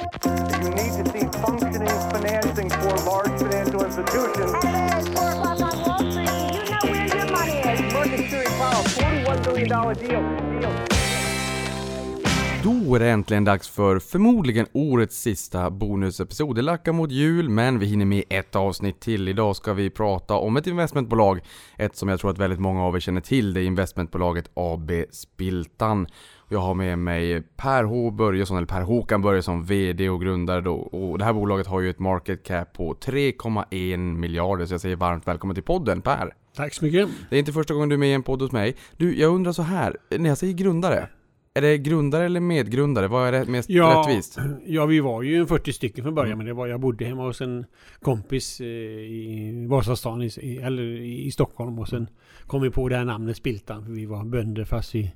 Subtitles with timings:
[0.00, 4.52] You need to see functioning financing for large financial institutions.
[4.64, 6.30] It's four o'clock on Wall Street.
[6.54, 7.92] You know where your money is.
[7.92, 10.60] Market clearing power, $41 billion deal.
[10.60, 10.90] deal.
[12.62, 16.56] Då är det äntligen dags för förmodligen årets sista bonusepisod.
[16.56, 19.28] Det lackar mot jul, men vi hinner med ett avsnitt till.
[19.28, 21.40] Idag ska vi prata om ett investmentbolag.
[21.76, 23.54] Ett som jag tror att väldigt många av er känner till.
[23.54, 26.06] Det är investmentbolaget AB Spiltan.
[26.52, 30.74] Jag har med mig Per H Börjesson, eller Per Håkan Börjesson, VD och grundare då.
[30.74, 34.66] Och det här bolaget har ju ett market cap på 3,1 miljarder.
[34.66, 36.34] Så jag säger varmt välkommen till podden Per.
[36.56, 37.08] Tack så mycket.
[37.30, 38.76] Det är inte första gången du är med i en podd hos mig.
[38.96, 39.96] Du, jag undrar så här.
[40.18, 41.08] När jag säger grundare.
[41.54, 43.08] Är det grundare eller medgrundare?
[43.08, 44.38] Vad är det mest Ja, rättvist?
[44.66, 47.22] ja, vi var ju en 40 stycken från början, men det var, jag bodde hemma
[47.26, 47.64] hos en
[48.02, 51.78] kompis eh, i Vasastan, i, i- eller i Stockholm.
[51.78, 52.06] Och sen
[52.46, 55.12] kom vi på det här namnet Spiltan, för vi var bönder fast vi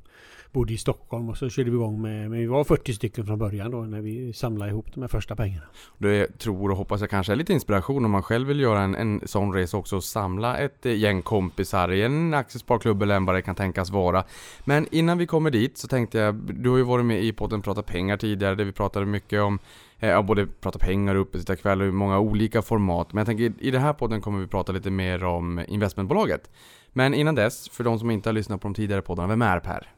[0.55, 1.29] bodde i Stockholm.
[1.29, 4.01] Och så körde vi igång med, men vi var 40 stycken från början då, när
[4.01, 5.65] vi samlade ihop de här första pengarna.
[5.99, 8.95] Det tror och hoppas jag kanske är lite inspiration om man själv vill göra en,
[8.95, 13.35] en sån resa också och samla ett eh, gäng kompisar i en aktiesparklubb eller vad
[13.35, 14.24] det kan tänkas vara.
[14.65, 17.63] Men innan vi kommer dit så tänkte jag, du har ju varit med i podden
[17.63, 19.59] Prata pengar tidigare där vi pratade mycket om
[19.99, 23.13] eh, ja, både prata pengar uppe sitta kväll och i många olika format.
[23.13, 26.51] Men jag tänker i den här podden kommer vi prata lite mer om investmentbolaget.
[26.93, 29.61] Men innan dess, för de som inte har lyssnat på de tidigare poddarna, vem är
[29.61, 29.89] Per?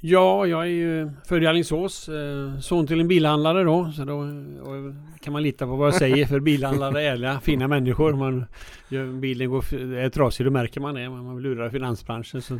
[0.00, 3.92] Ja, jag är ju född i Alingsås, eh, son till en bilhandlare då.
[3.92, 4.28] Så då
[5.20, 8.12] kan man lita på vad jag säger för bilhandlare är ärliga, fina människor.
[8.12, 8.46] Om Man,
[9.20, 11.08] bilen går, är trasig, då märker man det.
[11.08, 12.54] Man lurar finansbranschen så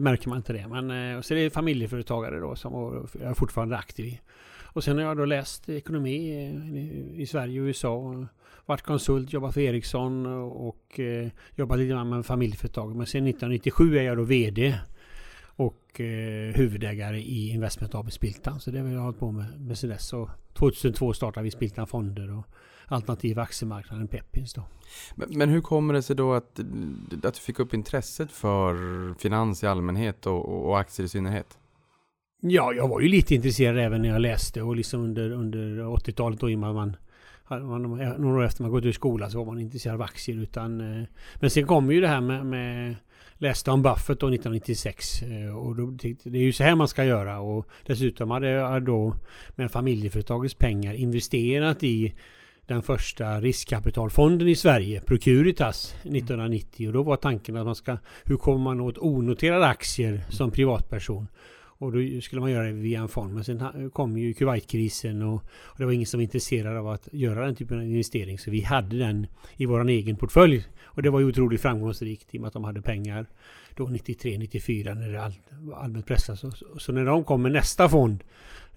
[0.00, 0.66] märker man inte det.
[0.68, 2.72] Men eh, och så är det familjeföretagare då som
[3.20, 4.20] jag är fortfarande aktiv i.
[4.62, 6.46] Och sen har jag då läst ekonomi
[7.14, 8.26] eh, i, Sverige och USA.
[8.66, 11.00] Varit konsult, jobbat för Ericsson och,
[11.54, 12.96] jobbat lite med familjeföretag.
[12.96, 14.74] Men sen 1997 är jag då VD
[15.58, 18.60] och eh, huvudägare i Investment AB Spiltan.
[18.60, 20.12] Så det har jag hållit på med, med sedan dess.
[20.12, 22.44] Och 2002 startade vi Spiltan Fonder och
[22.86, 24.62] alternativa aktiemarknaden Pepins då.
[25.14, 26.60] Men, men hur kommer det sig då att,
[27.22, 28.74] att du fick upp intresset för
[29.14, 31.58] finans i allmänhet och, och aktier i synnerhet?
[32.40, 36.40] Ja, jag var ju lite intresserad även när jag läste och liksom under, under 80-talet
[36.40, 36.96] då innan man
[37.50, 37.82] man,
[38.18, 40.80] några år efter man gått ur skolan så var man inte intresserad av aktier utan
[40.80, 42.96] eh, Men sen kom ju det här med, med
[43.40, 45.86] Läste om Buffett då 1996 eh, och då
[46.24, 49.14] det är ju så här man ska göra och dessutom hade jag då
[49.54, 52.14] med familjeföretagets pengar investerat i
[52.66, 56.86] den första riskkapitalfonden i Sverige, Procuritas, 1990.
[56.86, 61.28] Och då var tanken att man ska, hur kommer man åt onoterade aktier som privatperson?
[61.78, 63.34] Och då skulle man göra det via en fond.
[63.34, 67.08] Men sen kom ju Kuwaitkrisen och, och det var ingen som var intresserad av att
[67.12, 68.38] göra den typen av investering.
[68.38, 70.64] Så vi hade den i vår egen portfölj.
[70.84, 73.26] Och det var ju otroligt framgångsrikt i och med att de hade pengar
[73.78, 76.38] då 93, 94 när det all, var allmänt pressat.
[76.38, 78.24] Så, så, när de kom med nästa fond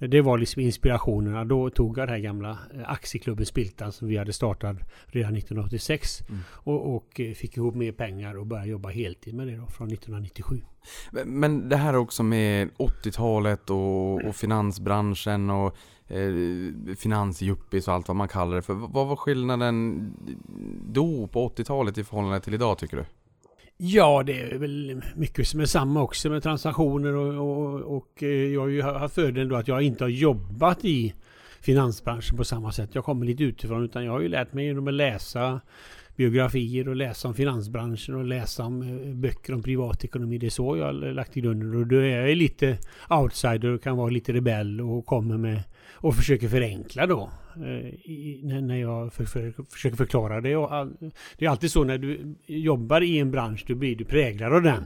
[0.08, 1.46] det var liksom inspirationerna.
[1.46, 6.20] Då tog jag den här gamla eh, aktieklubben Spiltan som vi hade startat redan 1986
[6.44, 9.88] och, och eh, fick ihop mer pengar och började jobba heltid med det då från
[9.88, 10.62] 1997.
[11.12, 15.76] Men- Men det här också med 80-talet och, och finansbranschen och
[16.08, 18.74] eh, finansjuppis och allt vad man kallar det för.
[18.74, 20.12] Vad var skillnaden
[20.92, 23.06] då på 80-talet i förhållande till idag tycker du?
[23.84, 28.30] Ja, det är väl mycket som är samma också med transaktioner och, och, och eh,
[28.30, 31.14] jag har ju haft fördelen då att jag inte har jobbat i
[31.62, 32.90] finansbranschen på samma sätt.
[32.94, 35.62] Jag kommer lite utifrån utan jag har ju lärt mig genom att läsa
[36.22, 40.38] biografier och läsa om finansbranschen och läsa om eh, böcker om privatekonomi.
[40.38, 42.78] Det är så jag har lagt i grunden och då är jag lite
[43.10, 47.30] outsider och kan vara lite rebell och kommer med och försöker förenkla då.
[47.56, 50.56] Eh, i- när- jag för, för, försöker förklara det.
[50.56, 50.94] Och all,
[51.38, 54.62] det är alltid så när du jobbar i en bransch, då blir du präglad av
[54.62, 54.86] den.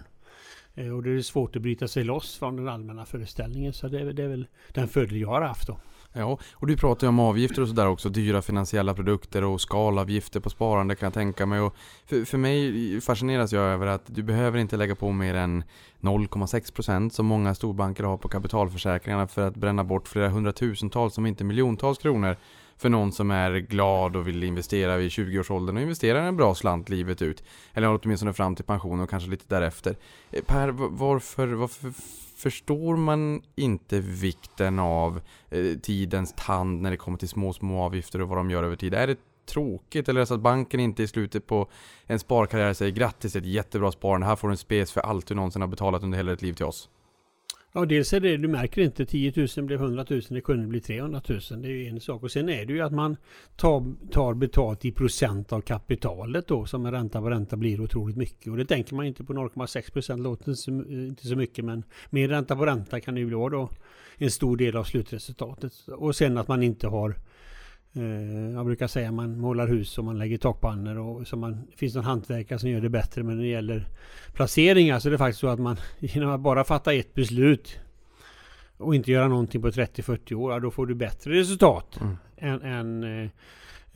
[0.75, 3.74] Eh, och det är svårt att bryta sig loss från den allmänna föreställningen.
[3.74, 5.79] Så det är, det är väl den fördel jag har haft då.
[6.18, 8.09] Ja, och du pratar ju om avgifter och sådär också.
[8.09, 11.59] Dyra finansiella produkter och skalavgifter på sparande kan jag tänka mig.
[11.59, 15.64] Och för, för mig fascineras jag över att du behöver inte lägga på mer än
[16.02, 21.44] 0,6% som många storbanker har på kapitalförsäkringarna för att bränna bort flera hundratusentals, om inte
[21.44, 22.38] miljontals kronor
[22.77, 26.89] för någon som är glad och vill investera vid 20-årsåldern och investera en bra slant
[26.89, 27.44] livet ut.
[27.74, 29.95] Eller åtminstone fram till pension och kanske lite därefter.
[30.31, 31.94] Eh, per, varför, varför
[32.36, 38.22] förstår man inte vikten av eh, tidens tand när det kommer till små, små avgifter
[38.22, 38.94] och vad de gör över tid?
[38.94, 41.68] Är det tråkigt eller är det så att banken inte i slutet på
[42.06, 45.36] en sparkarriär säger grattis ett jättebra sparande, här får du en spes för allt du
[45.36, 46.89] någonsin har betalat under hela ditt liv till oss?
[47.77, 50.81] Ja, dels är det, du märker inte 10 000 blev 100 000, det kunde bli
[50.81, 51.39] 300 000.
[51.62, 52.24] Det är ju en sak.
[52.24, 53.18] Och sen är det ju att man
[53.56, 58.18] tar, tar betalt i procent av kapitalet då, som en ränta på ränta blir otroligt
[58.18, 58.48] mycket.
[58.48, 61.83] Och det tänker man inte på 0,6 procent, låter inte så, inte så mycket, men
[62.10, 63.69] med ränta på ränta kan det ju vara då
[64.18, 65.74] en stor del av slutresultatet.
[65.88, 67.16] Och sen att man inte har
[68.53, 71.77] jag brukar säga att man målar hus och man lägger takpannor och så man, det
[71.77, 73.24] finns någon hantverkare som gör det bättre.
[73.24, 73.88] Men när det gäller
[74.33, 77.80] placeringar så är det faktiskt så att man genom att bara fatta ett beslut
[78.77, 82.15] och inte göra någonting på 30-40 år, ja, då får du bättre resultat Mm.
[82.38, 83.30] än, än eh,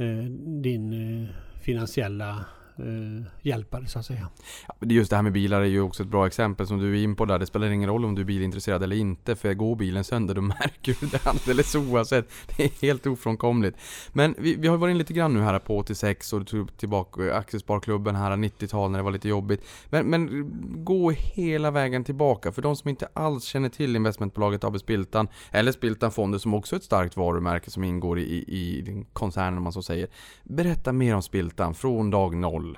[0.07, 0.23] eh,
[0.61, 0.93] din
[1.23, 1.29] eh,
[1.61, 2.45] finansiella
[2.79, 4.29] eh, hjälpare så att säga.
[4.67, 6.99] Ja, men Just det här med bilar är ju också ett bra exempel som du
[6.99, 7.39] är in på där.
[7.39, 9.35] Det spelar ingen roll om du är bilintresserad eller inte.
[9.35, 12.29] För går bilen sönder då märker du det alldeles oavsett.
[12.57, 13.77] Det är helt ofrånkomligt.
[14.13, 16.77] Men vi, vi har varit in lite grann nu här på 86 och du tog
[16.77, 19.65] tillbaka eh, Aktiesparklubben här 90-tal när det var lite jobbigt.
[19.89, 20.51] Men, men
[20.85, 22.51] gå hela vägen tillbaka.
[22.51, 26.75] För de som inte alls känner till investmentbolaget AB Spiltan eller Spiltan Fonder som också
[26.75, 30.07] är ett starkt varumärke som ingår i, i, i din koncern om man så säger.
[30.43, 32.68] Berätta mer om Spiltan från dag noll.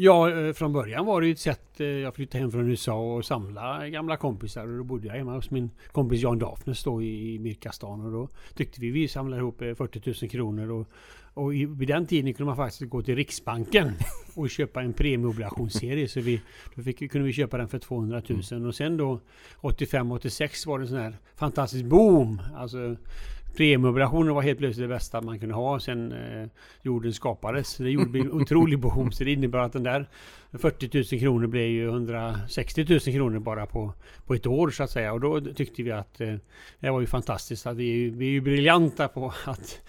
[0.00, 1.80] Ja, eh, från början var det ju ett sätt.
[1.80, 4.66] eh, Jag flyttade hem från USA och samla gamla kompisar.
[4.66, 8.04] Och då bodde jag hemma hos min kompis Jan Dafnes då i Birkastan.
[8.06, 10.70] Och då tyckte vi vi samlade ihop eh, 40 000 kronor.
[10.70, 10.88] Och,
[11.34, 13.92] och i, vid den tiden kunde man faktiskt gå till Riksbanken
[14.34, 16.08] och köpa en premieobligationsserie.
[16.08, 16.40] Så vi,
[16.74, 18.22] då fick, kunde vi köpa den för 200
[18.52, 18.66] 000.
[18.66, 19.20] Och sen då
[19.60, 22.42] 85-86 var det en sån här fantastisk boom.
[22.56, 22.96] Alltså
[23.58, 26.48] Premieobligationer var helt plötsligt det bästa man kunde ha sen eh,
[26.82, 27.76] jorden skapades.
[27.76, 29.12] Det gjorde en otrolig boom.
[29.12, 30.08] Så det innebar att den där
[30.52, 33.92] 40 000 kronor blev ju 160 000 kronor bara på,
[34.26, 35.12] på ett år så att säga.
[35.12, 36.34] Och då tyckte vi att eh,
[36.80, 37.66] det var ju fantastiskt.
[37.66, 39.80] Att vi, är ju- vi är ju briljanta på att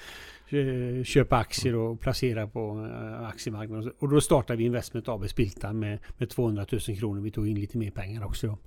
[0.51, 3.93] Eh, köpa aktier och placera på eh, aktiemarknaden.
[3.99, 7.21] Och då startade vi Investment AB Spiltan med, med 200 000 kronor.
[7.21, 8.47] Vi tog in lite mer pengar också.
[8.47, 8.57] Då.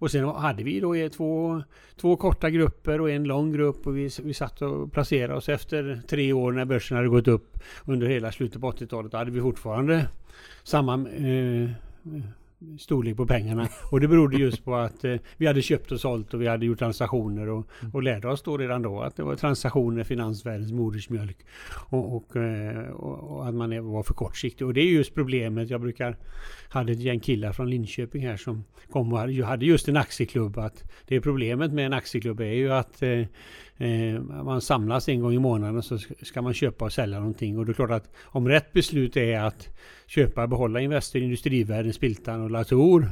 [0.00, 1.62] Och sen hade vi då två,
[1.96, 6.02] två korta grupper och en lång grupp och vi, vi satt och placerade oss efter
[6.08, 9.12] tre år när börsen hade gått upp under hela slutet på 80-talet.
[9.12, 10.08] Då hade vi fortfarande
[10.62, 11.70] samma eh,
[12.78, 13.68] storlek på pengarna.
[13.90, 16.66] Och det berodde just på att eh, vi hade köpt och sålt och vi hade
[16.66, 21.36] gjort transaktioner och, och lärde oss då redan då att det var transaktioner, finansvärldens modersmjölk
[21.88, 24.66] och, och, eh, och, och att man var för kortsiktig.
[24.66, 25.70] Och det är just problemet.
[25.70, 26.16] Jag brukar
[26.68, 30.58] hade ett gäng killar från Linköping här som kom och hade, just en aktieklubb.
[30.58, 33.26] Att det problemet med en aktieklubb är ju att eh,
[34.44, 37.58] man samlas en gång i månaden och så ska man köpa och sälja någonting.
[37.58, 39.68] Och det är klart att om rätt beslut är att
[40.06, 43.08] köpa, behålla Investor, Industrivärden, Spiltan och Latour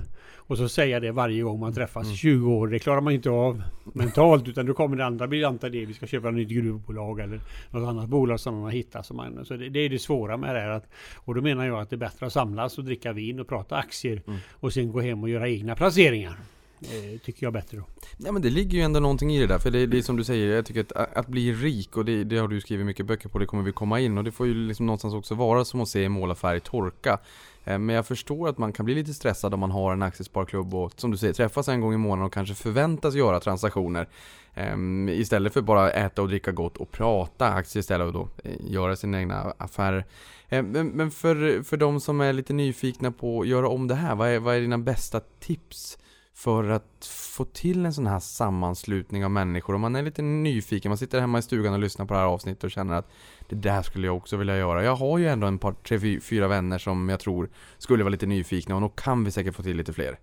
[0.49, 2.69] och så säga det varje gång man träffas i 20 år.
[2.69, 3.63] Det klarar man inte av
[3.95, 5.87] mentalt utan då kommer det andra briljanta idéer.
[5.87, 9.07] Vi ska köpa ett nytt gruvbolag eller något annat bolag som man har hittat.
[9.07, 10.69] Som man, så det, det är det svåra med det här.
[10.69, 13.49] Att, och då menar jag att det är bättre att samlas och dricka vin och
[13.49, 14.23] prata aktier
[14.53, 16.37] och sen gå hem och göra egna placeringar.
[16.83, 17.85] Eh, tycker jag bättre då.
[18.17, 20.17] Ja men det ligger ju ändå någonting i det där, för det, det är som
[20.17, 23.07] du säger, jag tycker att, att bli rik, och det, det har du skrivit mycket
[23.07, 25.65] böcker på, det kommer vi komma in, och det får ju liksom någonstans också vara
[25.65, 27.19] som att se en målarfärg torka.
[27.65, 30.75] Eh, men jag förstår att man kan bli lite stressad om man har en aktiesparklubb
[30.75, 34.09] och som du säger, träffas en gång i månaden och kanske förväntas göra transaktioner.
[34.57, 38.53] Um, Istället för bara äta och dricka gott och prata aktier istället och då eh,
[38.67, 40.05] göra sina egna affärer.
[40.51, 43.95] Um, Men, men för, för de som är lite nyfikna på att göra om det
[43.95, 45.99] här, vad är, vad är dina bästa tips
[46.39, 47.07] för att
[47.37, 49.75] få till en sån här sammanslutning av människor?
[49.75, 52.27] Om man är lite nyfiken, man sitter hemma i stugan och lyssnar på det här
[52.27, 53.11] avsnittet och känner att
[53.49, 54.85] det där skulle jag också vilja göra.
[54.85, 58.27] Jag har ju ändå en par, tre, fyra vänner som jag tror skulle vara lite
[58.27, 60.19] nyfikna och nog kan vi säkert få till lite fler.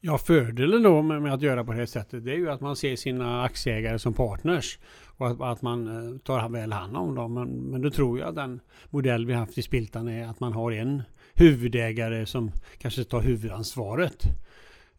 [0.00, 2.60] Ja, fördelen då med, med att göra på det här sättet det är ju att
[2.60, 4.78] man ser sina aktieägare som partners
[5.16, 7.34] och att, att man eh, tar väl hand om dem.
[7.34, 10.52] Men, men då tror jag att den modell vi haft i Spiltan är att man
[10.52, 11.02] har en
[11.34, 14.24] huvudägare som kanske tar huvudansvaret.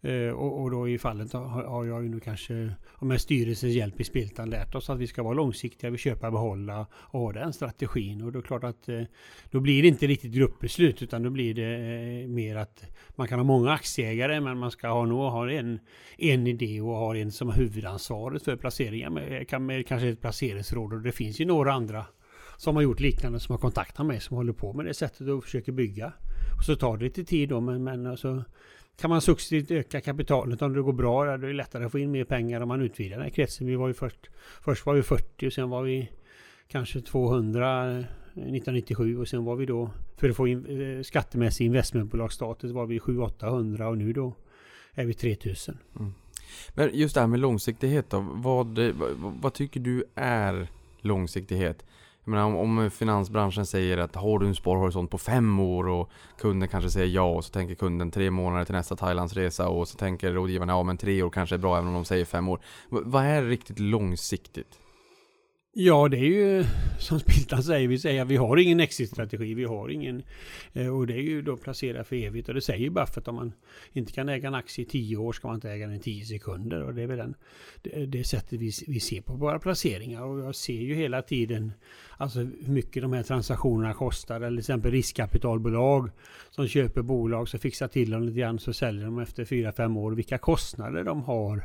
[0.03, 3.99] Eh, och, och då i fallet har, har jag ju nu kanske med styrelsens hjälp
[4.01, 7.31] i Spiltan lärt oss att vi ska vara långsiktiga, vi köpa och behålla och ha
[7.33, 8.21] den strategin.
[8.21, 9.01] Och då är det klart att eh,
[9.51, 11.75] då blir det inte riktigt gruppbeslut utan då blir det
[12.23, 12.83] eh, mer att
[13.15, 15.79] man kan ha många aktieägare men man ska ha nog ha en,
[16.17, 19.09] en idé och ha en som har huvudansvaret för placeringar.
[19.09, 22.05] Med, eh, kan- med kanske ett placeringsråd och det finns ju några andra
[22.57, 25.43] som har gjort liknande som har kontaktat mig som håller på med det sättet och
[25.43, 26.13] försöker bygga.
[26.57, 28.43] Och så tar det lite tid då men, men alltså,
[28.97, 31.25] kan man successivt öka kapitalet om det går bra.
[31.25, 33.67] Då är det lättare att få in mer pengar om man utvidgar den här kretsen.
[33.67, 34.29] Vi var ju först,
[34.61, 36.09] först var vi 40 och sen var vi
[36.67, 41.65] kanske 200 1997 eh, och sen var vi då för att få in, eh, skattemässig
[41.65, 44.35] investmentbolagsstatus var vi 700-800 och nu då
[44.93, 45.77] är vi 3000.
[45.99, 46.13] Mm.
[46.73, 50.67] Men just det här med långsiktighet då, vad, vad, vad tycker du är
[51.01, 51.85] långsiktighet?
[52.25, 56.09] Jag menar om, om finansbranschen säger att har du en sparhorisont på fem år och
[56.37, 59.97] kunden kanske säger ja och så tänker kunden tre månader till nästa Thailandsresa och så
[59.97, 62.59] tänker rådgivarna ja men tre år kanske är bra även om de säger fem år.
[62.89, 64.79] V- vad är riktigt långsiktigt?
[65.75, 66.65] Ja, det är ju
[66.99, 70.23] som Spiltan säger, vi säger att vi har ingen exit-strategi, vi har ingen...
[70.73, 72.47] Eh, och det är ju då placera för evigt.
[72.47, 73.53] Och det säger ju Buffett, om man
[73.93, 76.25] inte kan äga en aktie i tio år ska man inte äga den i tio
[76.25, 76.83] sekunder.
[76.83, 77.35] Och det är väl den,
[77.81, 80.23] det, det sättet vi, vi ser på våra placeringar.
[80.23, 81.71] Och jag ser ju hela tiden
[82.17, 84.35] alltså hur mycket de här transaktionerna kostar.
[84.35, 86.09] Eller till exempel riskkapitalbolag
[86.49, 89.97] som köper bolag, så fixar till dem lite grann, så säljer de efter fyra fem
[89.97, 90.11] år.
[90.11, 91.63] Vilka kostnader de har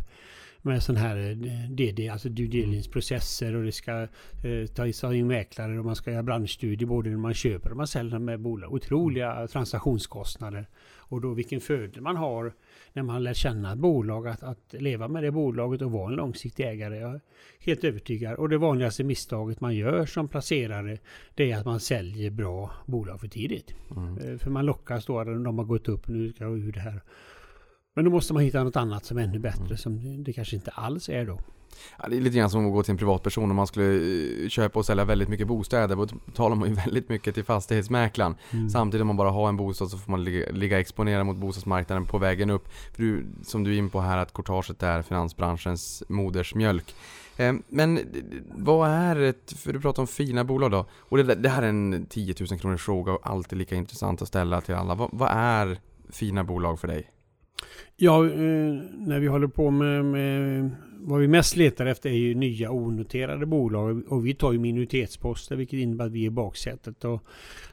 [0.68, 5.78] med sån här eh, DD, alltså due diligence-processer och det ska eh, ta in mäklare
[5.78, 8.72] och man ska göra branschstudier både när man köper och man säljer med bolag.
[8.72, 10.66] Otroliga transaktionskostnader.
[11.10, 12.52] Och då vilken fördel man har
[12.92, 16.16] när man lär känna ett bolag, att, att leva med det bolaget och vara en
[16.16, 16.98] långsiktig ägare.
[16.98, 17.20] Jag är
[17.58, 18.34] helt övertygad.
[18.34, 20.98] Och det vanligaste misstaget man gör som placerare,
[21.34, 23.74] det är att man säljer bra bolag för tidigt.
[23.90, 27.00] Eh, För man lockas då, de har gått upp, nu ska jag ur det här.
[27.98, 30.70] Men då måste man hitta något annat som är ännu bättre, som det kanske inte
[30.70, 31.40] alls är då.
[31.98, 33.94] Ja, det är lite grann som att gå till en privatperson om man skulle
[34.44, 35.96] eh, köpa och sälja väldigt mycket bostäder.
[35.96, 38.34] Då betalar man ju väldigt mycket till fastighetsmäklaren.
[38.72, 42.06] Samtidigt om man bara har en bostad så får man ligga, ligga exponerad mot bostadsmarknaden
[42.06, 42.68] på vägen upp.
[42.94, 46.94] För du, som du är in på här att courtaget är finansbranschens modersmjölk.
[47.36, 48.00] Eh, Men
[48.56, 50.86] vad är ett, för du pratar om fina bolag då.
[50.98, 54.28] Och det, det här är en 10 000 kronors fråga och alltid lika intressant att
[54.28, 54.94] ställa till alla.
[54.94, 55.78] Vad, vad är
[56.10, 57.10] fina bolag för dig?
[57.96, 58.32] Ja, eh,
[58.96, 60.70] när vi håller på med, med...
[61.00, 65.56] Vad vi mest letar efter är ju nya onoterade bolag och vi tar ju minoritetsposter
[65.56, 67.04] vilket innebär att vi är baksätet.
[67.04, 67.22] Och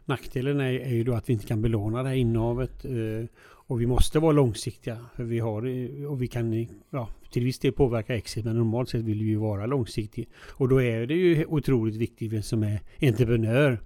[0.06, 3.30] nackdelen är, är ju då att vi inte kan belåna det här innehavet eh,
[3.68, 4.98] och vi måste vara långsiktiga.
[5.16, 8.90] För vi har, eh, och vi kan ja, till viss del påverka exit men normalt
[8.90, 10.26] sett vill vi ju vara långsiktiga.
[10.52, 13.80] Och då är det ju otroligt viktigt vem som är entreprenör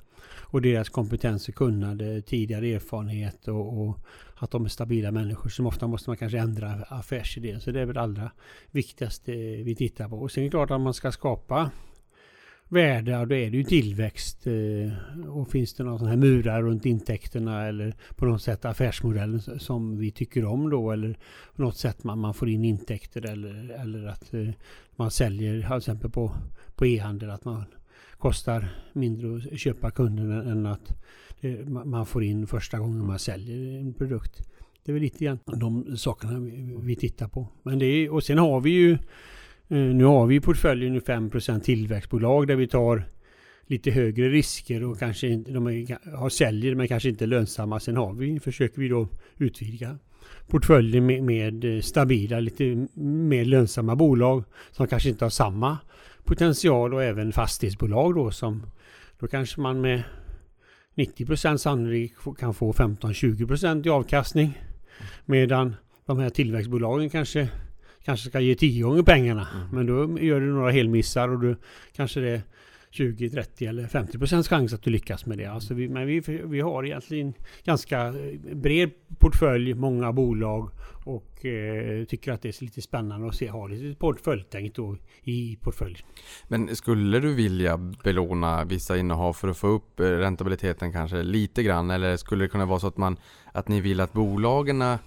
[0.51, 4.00] och deras kompetens och kunnande, tidigare erfarenhet och, och
[4.39, 5.50] att de är stabila människor.
[5.50, 7.62] Som ofta måste man kanske ändra affärsidén.
[7.62, 8.31] Så det är väl det allra
[8.72, 9.31] viktigaste
[9.63, 10.15] vi tittar på.
[10.15, 11.72] Och sen är det klart att man ska skapa
[12.69, 14.48] värde, och då är det ju tillväxt.
[14.48, 19.41] Eh, och finns det några sådana här murar runt intäkterna eller på något sätt affärsmodellen
[19.41, 21.17] som vi tycker om då eller
[21.55, 24.50] på något sätt man, man får in intäkter eller, eller att eh,
[24.96, 26.31] man säljer, till exempel på,
[26.75, 27.63] på e-handel, att man
[28.17, 30.93] kostar mindre att köpa kunden än- att
[31.41, 34.50] Eh, man får in första gången man säljer en produkt.
[34.86, 36.39] Det är väl lite grann de sakerna
[36.81, 37.48] vi, tittar på.
[37.63, 41.60] Men det är, och sen har vi ju eh, nu har vi i portföljen 5%
[41.60, 43.03] tillväxtbolag där vi tar
[43.65, 47.79] lite högre risker och kanske inte, de är, har säljer men kanske inte är lönsamma.
[47.79, 49.98] Sen har vi, försöker vi då utvidga
[50.48, 55.77] portföljen med, med stabila, lite mer lönsamma bolag som kanske inte har samma
[56.24, 58.65] potential och även fastighetsbolag då som
[59.19, 60.03] då kanske man med
[61.00, 64.62] 90% sannolikt kan få 15-20% i avkastning.
[65.25, 65.75] Medan
[66.06, 67.50] de här tillväxtbolagen kanske,
[68.03, 69.48] kanske ska ge 10 gånger pengarna.
[69.74, 71.56] Men då gör du några helmissar och du
[71.96, 72.41] kanske det är
[72.91, 75.46] 20, 30 eller 50 procents chans att du lyckas med det.
[75.46, 78.13] Alltså vi, men vi, vi har egentligen ganska
[78.53, 80.69] bred portfölj, många bolag
[81.05, 85.58] och eh, tycker att det är lite spännande att se, ha lite portföljtänk då i
[85.62, 86.01] portföljen.
[86.48, 91.63] Men skulle du vilja belåna vissa innehav för att få upp rentabiliteten räntabiliteten kanske lite
[91.63, 91.89] grann?
[91.89, 93.17] Eller skulle det kunna vara så att, man,
[93.51, 94.98] att ni vill att bolagen eh,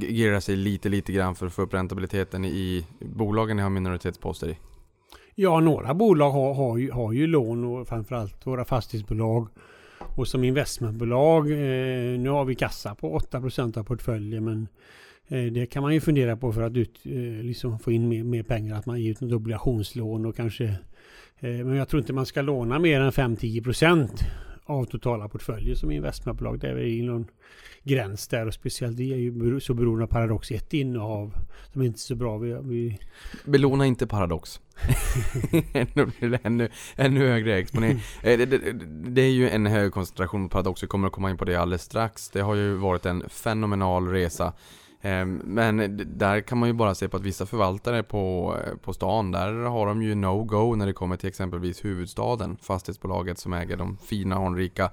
[0.00, 4.48] gerar sig lite, lite grann för att få upp räntabiliteten i bolagen ni har minoritetsposter
[4.48, 4.56] i?
[5.42, 9.48] Ja, några bolag har, har, ju, har ju lån och framförallt våra fastighetsbolag.
[9.98, 14.68] Och som investmentbolag, eh, nu har vi kassa på 8% av portföljen men
[15.28, 18.24] eh, det kan man ju fundera på för att ut, eh, liksom få in mer,
[18.24, 20.64] mer pengar, att man ger ut något obligationslån och kanske
[21.38, 24.08] eh, men jag tror inte man ska låna mer än 5-10%
[24.70, 26.60] av totala portföljer som investmentbolag.
[26.60, 27.26] Det är i någon
[27.82, 31.34] gräns där och speciellt vi är ju så beroende av Paradox ett innehav
[31.72, 32.38] som inte är så bra.
[32.38, 32.98] Vi, vi,
[33.44, 34.60] Belåna inte Paradox.
[35.72, 38.00] Ännu det ännu, ännu högre exponering.
[38.22, 38.72] Eh, det, det,
[39.10, 41.56] det är ju en hög koncentration på Paradox, vi kommer att komma in på det
[41.56, 42.30] alldeles strax.
[42.30, 44.52] Det har ju varit en fenomenal resa.
[45.02, 48.92] Ehm, men där kan man ju bara se på att vissa förvaltare på, eh, på
[48.92, 52.56] stan, där har de ju no-go när det kommer till exempelvis huvudstaden.
[52.62, 54.90] Fastighetsbolaget som äger de fina anrika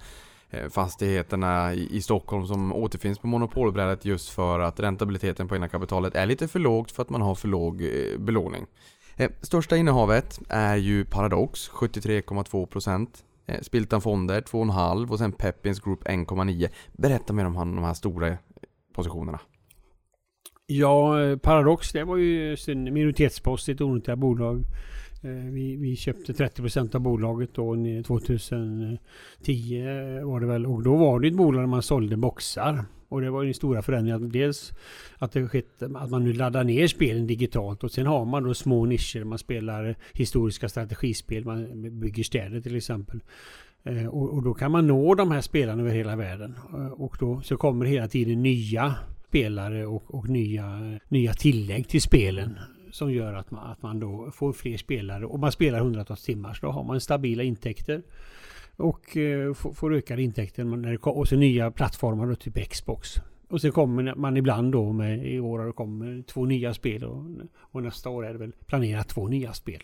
[0.50, 6.16] eh, fastigheterna i, Stockholm som återfinns på monopolbrädet just för att räntabiliteten på egna kapitalet
[6.16, 8.66] är lite för lågt för att man har för låg eh, belåning.
[9.18, 13.08] Ehm, största innehavet är ju Paradox, 73,2%.
[13.46, 16.70] Ehm, Spiltan Fonder 2,5% och sen Peppins Group 1,9%.
[16.92, 18.38] Berätta mer om de här stora
[18.94, 19.40] positionerna.
[20.70, 24.64] Ja, eh, Paradox det var ju sin minoritetspost i ett onoterat bolag.
[25.24, 27.76] Eh, vi, vi köpte 30% av bolaget då
[28.08, 29.00] 2010
[29.48, 32.86] eh, var det väl och då var det ett bolag där man sålde boxar.
[33.10, 34.20] Och det var ju stora förändringar.
[34.20, 34.74] Dels
[35.18, 38.54] att det skett att man nu laddar ner spelen digitalt och sen har man då
[38.54, 39.24] små nischer.
[39.24, 43.20] Man spelar historiska strategispel, man bygger städer till exempel.
[44.10, 46.56] Och, och då kan man nå de här spelarna över hela världen.
[46.92, 48.96] Och då så kommer hela tiden nya
[49.28, 52.60] spelare och, och nya, nya tillägg till spelen.
[52.92, 56.54] Som gör att man, att man då får fler spelare och man spelar hundratals timmar.
[56.54, 58.04] Så då har man stabila intäkter.
[58.76, 63.10] Och eh, får, får ökade intäkter när det, och så nya plattformar då, typ Xbox.
[63.50, 67.04] Och sen kommer man ibland då med, i år har det kommer två nya spel
[67.04, 67.26] och,
[67.58, 69.84] och nästa år är det väl planerat två nya spel.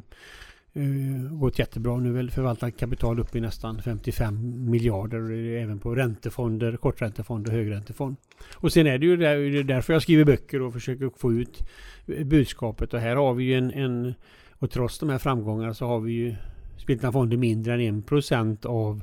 [0.72, 1.96] eh, gått jättebra.
[1.96, 5.94] Nu är väl förvaltat kapital upp i nästan 55 miljarder och det är även på
[5.94, 8.16] räntefonder, korträntefond och högräntefond.
[8.54, 11.62] Och sen är det ju där, därför jag skriver böcker och försöker få ut
[12.06, 14.14] budskapet och här har vi ju en, en
[14.58, 16.34] och trots de här framgångarna så har vi ju
[16.76, 19.02] Spiltan Fonder mindre än 1% av,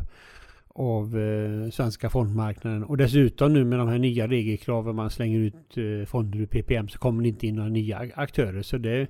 [0.68, 2.84] av eh, svenska fondmarknaden.
[2.84, 6.90] Och dessutom nu med de här nya regelkraven man slänger ut eh, fonder ur PPM
[6.90, 8.62] så kommer det inte in några nya aktörer.
[8.62, 9.08] Så det,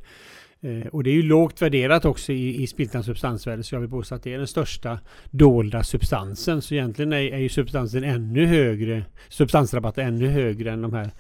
[0.61, 3.89] eh, och det är ju lågt värderat också i, i Spiltans substansvärde så jag vill
[3.89, 4.99] påstå att det är den största
[5.31, 6.61] dolda substansen.
[6.61, 11.11] Så egentligen är, är ju substansen ännu högre, substansrabatten ännu högre än de här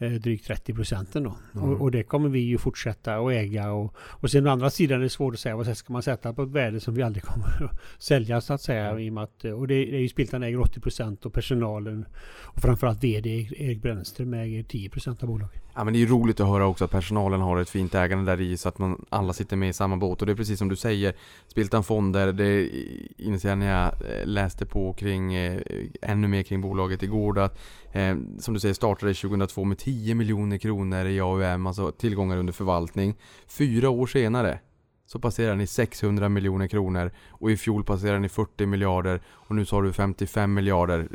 [0.00, 1.34] eh, drygt 30 procenten då.
[1.60, 4.98] Och, och det kommer vi ju fortsätta att äga och, och sen å andra sidan
[4.98, 7.22] är det svårt att säga vad ska man sätta på ett värde som vi aldrig
[7.24, 9.00] kommer att sälja så att säga.
[9.00, 12.04] I och, med att, och det, det är ju Spiltan äger 80 procent och personalen
[12.42, 15.62] och framförallt VD Erik Brännström äger 10 procent av bolaget.
[15.80, 18.32] Ja men det är ju roligt att höra också att personalen har ett fint ägande
[18.32, 20.58] där i så att man alla sitter med i samma båt och det är precis
[20.58, 21.14] som du säger
[21.46, 22.68] Spiltan Fonder, det
[23.16, 25.60] inser jag när jag eh, läste på kring eh,
[26.02, 27.58] ännu mer kring bolaget igår då att
[27.92, 32.52] eh, som du säger startade 2002 med 10 miljoner kronor i AUM, alltså tillgångar under
[32.52, 33.14] förvaltning.
[33.46, 34.58] Fyra år senare
[35.06, 39.64] så passerar ni 600 miljoner kronor och i fjol passerar ni 40 miljarder och nu
[39.64, 41.08] så har du 55 miljarder.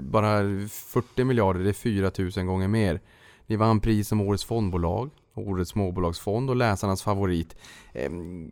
[0.00, 3.00] Bara 40 miljarder, det är 4000 gånger mer.
[3.52, 7.56] Ni vann pris som Årets fondbolag, Årets småbolagsfond och läsarnas favorit.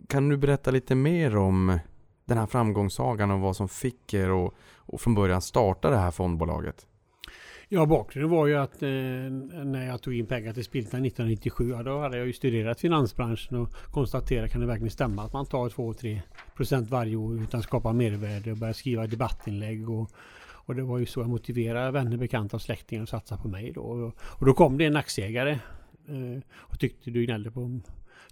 [0.09, 1.79] Kan du berätta lite mer om
[2.25, 6.11] den här framgångssagan och vad som fick er att och från början starta det här
[6.11, 6.87] fondbolaget?
[7.69, 11.83] Ja, bakgrunden var ju att eh, när jag tog in pengar till Spiltan 1997, ja,
[11.83, 15.69] då hade jag ju studerat finansbranschen och konstaterat, kan det verkligen stämma att man tar
[15.69, 16.21] 2-3
[16.57, 20.11] procent varje år utan att skapa mervärde och börja skriva debattinlägg och
[20.71, 23.73] och det var ju så jag motiverade vänner, bekanta och släktingar att satsa på mig
[23.73, 23.81] då.
[24.39, 25.51] Och, då kom det en aktieägare
[26.09, 27.81] eh, och tyckte du gnällde på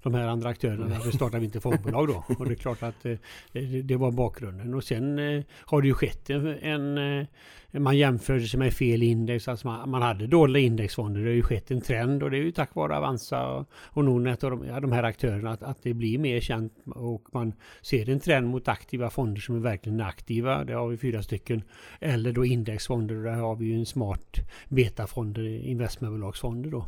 [0.02, 0.86] de här andra aktörerna.
[0.88, 2.24] Varför startar vi inte fondbolag då?
[2.38, 3.14] Och det är klart att eh,
[3.52, 4.74] det, det var bakgrunden.
[4.74, 6.46] Och sen eh, har det ju skett en...
[6.46, 7.26] en eh,
[7.72, 9.48] man jämförde sig med fel index.
[9.48, 11.20] Alltså man, man hade dåliga indexfonder.
[11.20, 14.04] Det har ju skett en trend och det är ju tack vare Avanza och, och
[14.04, 17.52] Nordnet och de, ja, de här aktörerna att, att det blir mer känt och man
[17.82, 20.64] ser en trend mot aktiva fonder som är verkligen aktiva.
[20.64, 21.62] Det har vi fyra stycken.
[22.00, 23.14] Eller då indexfonder.
[23.14, 24.36] Där har vi ju en smart
[24.68, 26.86] betafonder, investmentbolagsfonder då.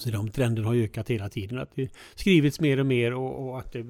[0.00, 1.58] Så de trenderna har ökat hela tiden.
[1.58, 3.82] Att det skrivits mer och mer och, och att det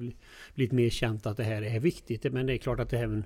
[0.53, 2.33] blivit mer känt att det här är viktigt.
[2.33, 3.25] Men det är klart att det även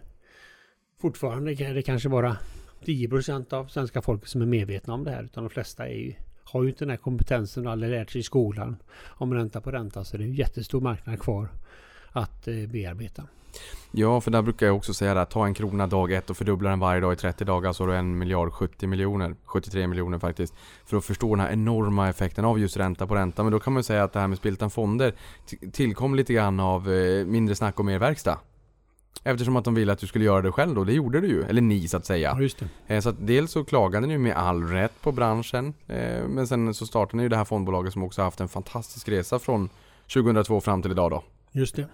[1.02, 2.38] fortfarande är det kanske bara
[2.86, 5.24] 10% av svenska folket som är medvetna om det här.
[5.24, 8.22] Utan de flesta är ju, har ju inte den här kompetensen och aldrig lärt sig
[8.22, 8.76] i skolan
[9.08, 10.04] om ränta på ränta.
[10.04, 11.50] Så det är en jättestor marknad kvar
[12.12, 13.24] att eh, bearbeta.
[13.92, 16.70] Ja, för där brukar jag också säga att ta en krona dag ett och fördubbla
[16.70, 20.20] den varje dag i 30 dagar så har du en miljard 70 miljoner, 73 miljoner
[20.20, 20.54] faktiskt.
[20.86, 23.44] För att förstå den här enorma effekten av just ränta på ränta.
[23.44, 25.14] Men då kan man säga att det här med Spiltan Fonder
[25.72, 28.40] tillkom lite grann av eh, mindre snack och mer verkstad.
[29.24, 31.44] Eftersom att de ville att du skulle göra det själv då, det gjorde du ju.
[31.44, 32.38] Eller ni så att säga.
[32.88, 32.96] Ja.
[32.96, 35.74] Eh, Så att dels så klagade ni med all rätt på branschen.
[36.28, 39.40] Men sen så startade ni ju det här fondbolaget som också haft en fantastisk resa
[39.40, 39.70] från
[40.14, 41.24] 2002 fram till idag då.
[41.52, 41.88] Just det.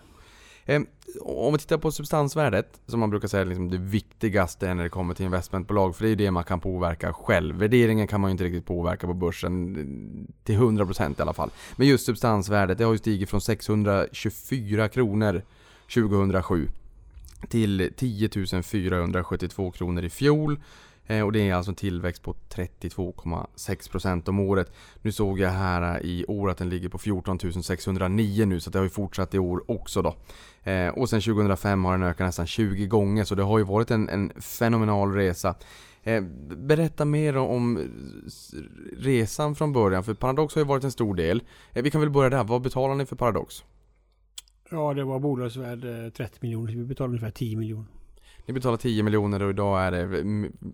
[0.65, 0.81] Eh,
[1.21, 4.89] Om vi tittar på substansvärdet, som man brukar säga är liksom det viktigaste när det
[4.89, 7.55] kommer till investmentbolag, för det är ju det man kan påverka själv.
[7.55, 11.49] Värderingen kan man ju inte riktigt påverka på börsen, till 100% i alla fall.
[11.75, 15.41] Men just substansvärdet, det har ju stigit från 624 kronor
[15.93, 16.69] 2007
[17.49, 18.29] till 10
[18.63, 20.59] 472 kronor i fjol.
[21.07, 24.71] Eh, och det är alltså en tillväxt på 32,6% om året.
[25.01, 28.79] Nu såg jag här i år att den ligger på 14 609 nu så det
[28.79, 30.15] har ju fortsatt i år också då.
[30.71, 33.91] Eh, och sen 2005 har den ökat nästan 20 gånger så det har ju varit
[33.91, 35.55] en, en fenomenal resa.
[36.03, 36.23] Eh,
[36.57, 37.79] berätta mer om
[38.97, 41.43] resan från början, för Paradox har ju varit en stor del.
[41.73, 43.63] Vi kan väl börja där, vad betalar ni för Paradox?
[44.71, 47.96] Ja, det var bolagsvärde 30 miljoner, vi betalade ungefär 10 miljoner.
[48.47, 50.25] Ni betalar 10 miljoner och idag är det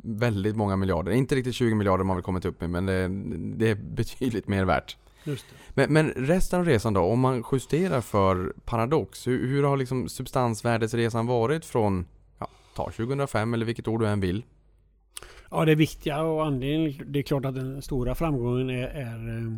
[0.03, 1.11] väldigt många miljarder.
[1.11, 3.07] Inte riktigt 20 miljarder man väl kommit upp med, men det,
[3.57, 4.97] det är betydligt mer värt.
[5.73, 10.09] Men, men, resten av resan då, om man justerar för Paradox, hur, hur har liksom
[10.09, 12.05] substansvärdesresan varit från,
[12.39, 14.43] ja, ta 2005 eller vilket år du än vill?
[15.51, 19.57] Ja, det viktiga och anledningen, det är klart att den stora framgången är, är eh,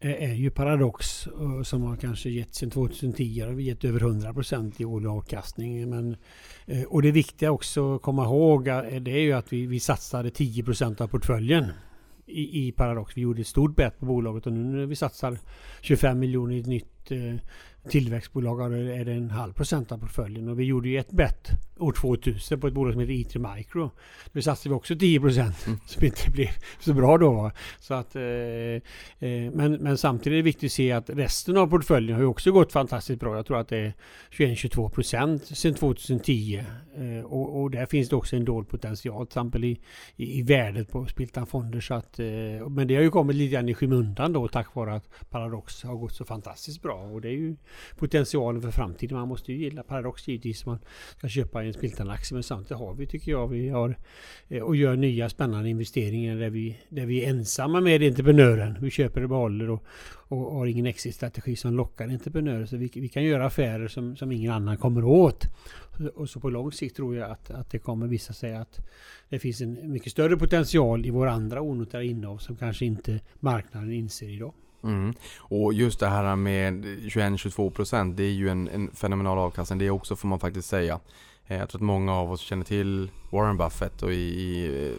[0.00, 4.72] Eh, är ju Paradox eh, som har kanske gett sedan 2010 har gett över 100%
[4.78, 5.90] i årlig avkastning.
[5.90, 6.16] Men,
[6.66, 10.30] eh, och det viktiga också att komma ihåg det är ju att vi, vi satsade
[10.30, 11.64] 10% av portföljen
[12.26, 13.16] i, i Paradox.
[13.16, 15.38] Vi gjorde ett stort bett på bolaget och nu när vi satsar
[15.80, 16.90] 25 miljoner i ett nytt
[17.88, 20.48] tillväxtbolag är det en halv procent av portföljen.
[20.48, 23.90] Och vi gjorde ju ett bett år 2000 på ett bolag som heter i3 Micro.
[24.32, 25.78] Då satsade vi också 10 procent mm.
[25.86, 27.50] som inte blev så bra då.
[27.80, 28.80] Så att, eh, eh,
[29.52, 32.52] men, men samtidigt är det viktigt att se att resten av portföljen har ju också
[32.52, 33.36] gått fantastiskt bra.
[33.36, 33.94] Jag tror att det är
[34.30, 36.64] 21-22 procent sedan 2010.
[36.96, 39.80] Eh, och, och, där finns det också en dold potential till exempel i,
[40.16, 41.80] i, i värdet på Spiltan-fonder.
[41.80, 44.94] Så att, eh, men det har ju kommit lite grann i skymundan då tack vare
[44.94, 46.94] att Paradox har gått så fantastiskt bra.
[46.94, 47.56] Och det är ju
[47.96, 49.18] potentialen för framtiden.
[49.18, 50.66] Man måste ju gilla Paradox givetvis.
[50.66, 50.78] Man
[51.18, 52.34] ska köpa en Spiltan-aktie.
[52.34, 53.96] Men samtidigt har vi, tycker jag, vi har
[54.48, 58.76] eh, och gör nya spännande investeringar där vi, där vi är ensamma med entreprenören.
[58.80, 59.84] Vi köper och behåller och,
[60.28, 62.66] och har ingen exit-strategi som lockar entreprenörer.
[62.66, 65.44] Så vi, vi kan göra affärer som, som ingen annan kommer åt.
[66.14, 68.80] Och så på lång sikt tror jag att, att det kommer visa sig att
[69.28, 73.92] det finns en mycket större potential i våra andra onoterade innehav som kanske inte marknaden
[73.92, 74.54] inser idag.
[74.84, 75.14] Mm.
[75.38, 79.78] Och just det här med 21-22% det är ju en, en fenomenal avkastning.
[79.78, 81.00] Det också får man faktiskt säga.
[81.46, 84.96] Eh, jag tror att många av oss känner till Warren Buffett och i, i,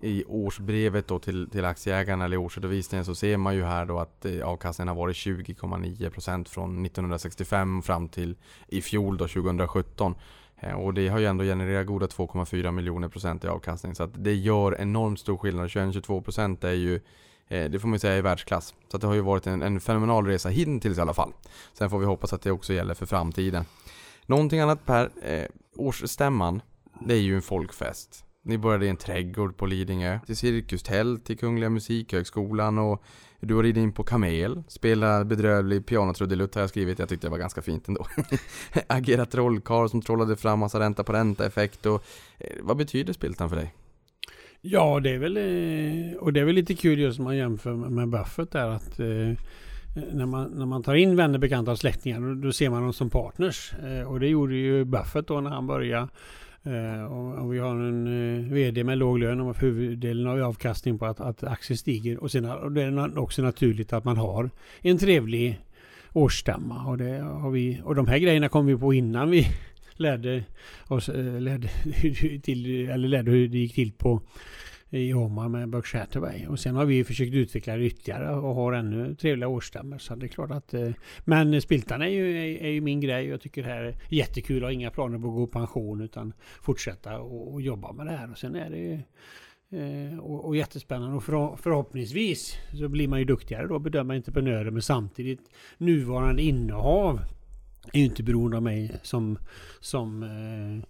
[0.00, 4.24] i årsbrevet då till, till aktieägarna eller årsredovisningen så ser man ju här då att
[4.24, 8.36] eh, avkastningen har varit 20,9% från 1965 fram till
[8.68, 10.14] i fjol då 2017.
[10.56, 13.94] Eh, och det har ju ändå genererat goda 2,4 miljoner procent i avkastning.
[13.94, 15.68] Så att det gör enormt stor skillnad.
[15.68, 17.00] 21-22% är ju
[17.48, 18.74] det får man ju säga är världsklass.
[18.88, 21.32] Så det har ju varit en, en fenomenal resa hittills i alla fall.
[21.72, 23.64] Sen får vi hoppas att det också gäller för framtiden.
[24.26, 25.44] Någonting annat Per, eh,
[25.76, 26.62] årsstämman,
[27.00, 28.24] det är ju en folkfest.
[28.44, 33.02] Ni började i en trädgård på Lidingö, till cirkustält, till Kungliga Musikhögskolan och
[33.40, 37.30] du har ridit in på kamel, spelat bedrövlig pianotrudelutt har jag skrivit, jag tyckte det
[37.30, 38.06] var ganska fint ändå.
[38.86, 42.04] Agerat trollkarl som trollade fram massa ränta på ränta effekt och
[42.38, 43.74] eh, vad betyder Spiltan för dig?
[44.60, 47.74] Ja, det är väl, eh, och det är väl lite kul just när man jämför
[47.74, 49.32] med Buffett där att eh,
[49.96, 52.82] Eh, när man, när man tar in vänner, bekanta och släktingar då, då ser man
[52.82, 53.72] dem som partners.
[53.84, 56.08] Eh, och det gjorde ju Buffett då när han började.
[56.66, 60.98] Eh, och, och, vi har en eh, VD med låg lön och huvuddelen av avkastningen
[60.98, 62.22] på att, att aktier stiger.
[62.22, 65.60] Och sen och det är också naturligt att man har en trevlig
[66.12, 66.86] årsstämma.
[66.86, 69.46] Och, det har vi, och de här grejerna kom vi på innan vi
[69.96, 70.44] lärde
[70.88, 71.68] oss, eh, lärde,
[72.42, 74.20] till, eller lärde hur det gick till på
[74.90, 76.46] i Åman med Berkshire Hathaway.
[76.46, 79.98] Och sen har vi försökt utveckla det ytterligare och har ännu trevliga årsstämmor.
[79.98, 80.74] Så det är klart att...
[80.74, 80.90] Eh,
[81.24, 83.26] men Spiltan är ju, är, är ju min grej.
[83.26, 84.56] Jag tycker det här är jättekul.
[84.56, 88.06] Jag har inga planer på att gå i pension utan fortsätta och, och jobba med
[88.06, 88.30] det här.
[88.30, 89.00] Och sen är det ju...
[89.70, 94.70] Eh, och, och, jättespännande och för, förhoppningsvis så blir man ju duktigare då bedöma entreprenörer
[94.70, 95.40] men samtidigt
[95.78, 97.20] nuvarande innehav
[97.92, 99.38] är ju inte beroende av mig som,
[99.80, 100.84] som Eh,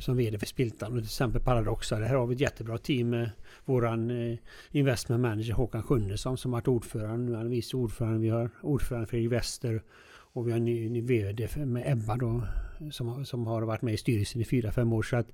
[0.00, 0.92] som VD för Spiltan.
[0.92, 1.96] Och till exempel Paradoxa.
[1.96, 3.30] Här har vi ett jättebra team med
[3.64, 4.38] våran eh,
[4.70, 7.26] investment manager Håkan Sjunnesson som varit ordförande.
[7.26, 8.18] Nu är han vice ordförande.
[8.18, 12.42] Vi har ordförande Fredrik Wester och vi har en ny, ny VD med Ebba då
[12.90, 15.02] som, som har varit med i styrelsen i fyra fem år.
[15.02, 15.26] Så att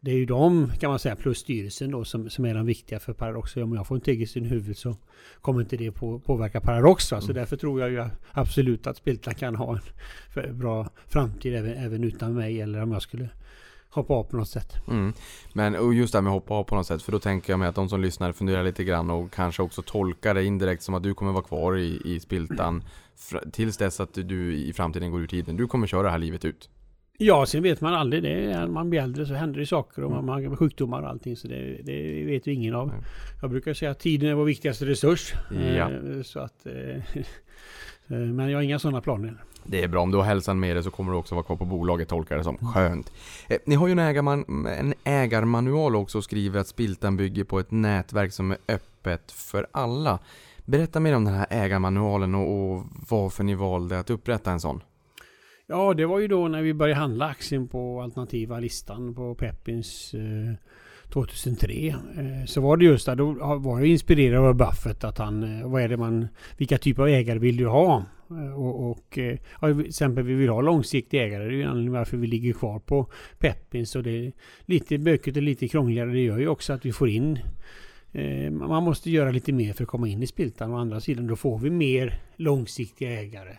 [0.00, 3.00] det är ju de kan man säga plus styrelsen då som, som är de viktiga
[3.00, 3.56] för Paradox.
[3.56, 4.96] Om jag får en tegel i huvudet så
[5.40, 7.12] kommer inte det på, påverka Paradox.
[7.12, 7.22] Mm.
[7.22, 9.78] Så därför tror jag ju absolut att Spiltan kan ha
[10.34, 13.28] en bra framtid även, även utan mig eller om jag skulle
[13.90, 14.74] hoppa av på något sätt.
[14.88, 15.12] Mm.
[15.52, 17.02] Men och just det här med hoppa av på något sätt.
[17.02, 19.82] För då tänker jag mig att de som lyssnar funderar lite grann och kanske också
[19.82, 22.84] tolkar det indirekt som att du kommer vara kvar i, i Spiltan
[23.52, 25.56] tills dess att du i framtiden går ur tiden.
[25.56, 26.70] Du kommer köra det här livet ut.
[27.20, 28.22] Ja, sen vet man aldrig.
[28.22, 31.02] Det är, när man blir äldre så händer det saker och man, man har sjukdomar
[31.02, 31.36] och allting.
[31.36, 32.92] Så det, det vet ju ingen av.
[33.40, 35.34] Jag brukar säga att tiden är vår viktigaste resurs.
[35.50, 35.90] Ja.
[35.90, 36.72] Eh, så att, eh,
[38.06, 39.44] eh, men jag har inga sådana planer.
[39.70, 41.56] Det är bra, om du har hälsan med dig så kommer du också vara kvar
[41.56, 42.72] på bolaget tolkar jag det som.
[42.72, 43.12] Skönt.
[43.48, 47.58] Eh, ni har ju en, ägarman, en ägarmanual också och skriver att Spiltan bygger på
[47.58, 50.18] ett nätverk som är öppet för alla.
[50.64, 54.82] Berätta mer om den här ägarmanualen och, och varför ni valde att upprätta en sån.
[55.66, 60.14] Ja, det var ju då när vi började handla aktien på alternativa listan på Peppins
[60.14, 60.54] eh,
[61.12, 61.88] 2003.
[61.88, 65.68] Eh, så var det just där, då var jag inspirerad av Buffett att han, eh,
[65.68, 68.04] vad är det man, vilka typer av ägare vill du ha?
[68.30, 69.18] Eh, och, och
[69.60, 71.44] ja, till exempel vi vill ha långsiktiga ägare.
[71.44, 73.96] Det är ju anledningen varför vi ligger kvar på Peppins.
[73.96, 76.10] Och det är lite bökigt och lite krångligare.
[76.10, 77.38] Det gör ju också att vi får in
[78.50, 80.72] man måste göra lite mer för att komma in i Spiltan.
[80.72, 83.56] Å andra sidan då får vi mer långsiktiga ägare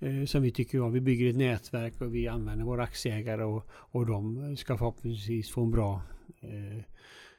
[0.00, 0.92] Eh, som vi tycker om.
[0.92, 5.62] Vi bygger ett nätverk och vi använder våra aktieägare och, och de ska förhoppningsvis få
[5.62, 6.02] en bra
[6.40, 6.82] eh,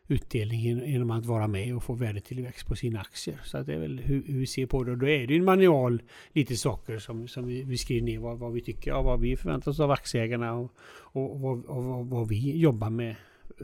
[0.07, 3.39] utdelning genom att vara med och få värdetillväxt på sina aktier.
[3.43, 4.91] Så det är väl hur, hur, vi ser på det.
[4.91, 6.01] Och då är det en manual,
[6.33, 9.37] lite saker som, som vi, vi skriver ner vad, vad vi tycker och vad vi
[9.37, 13.15] förväntar oss av aktieägarna och, och, och, och vad vi jobbar med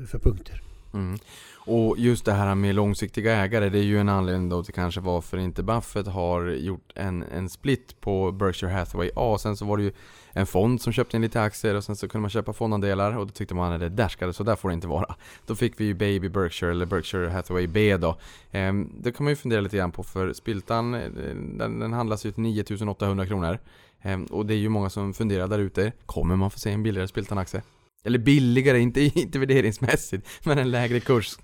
[0.07, 0.72] för punkter.
[0.93, 1.17] Mm.
[1.65, 5.01] Och just det här med långsiktiga ägare, det är ju en anledning då till kanske
[5.01, 9.37] varför inte Buffett har gjort en, en split på Berkshire Hathaway A.
[9.39, 9.91] Sen så var det ju
[10.33, 13.27] en fond som köpte in lite aktier och sen så kunde man köpa fondandelar och
[13.27, 15.15] då tyckte man att det där ska det, så där får det inte vara.
[15.45, 18.17] Då fick vi ju Baby Berkshire eller Berkshire Hathaway B då.
[18.51, 21.09] Ehm, det kan man ju fundera lite grann på för Spiltan, eh,
[21.57, 23.59] den, den handlas ju till 9800 kronor.
[24.01, 25.91] Ehm, och det är ju många som funderar där ute.
[26.05, 27.61] Kommer man få se en billigare Spiltan-aktie?
[28.03, 31.37] Eller billigare, inte, inte värderingsmässigt, men en lägre kurs.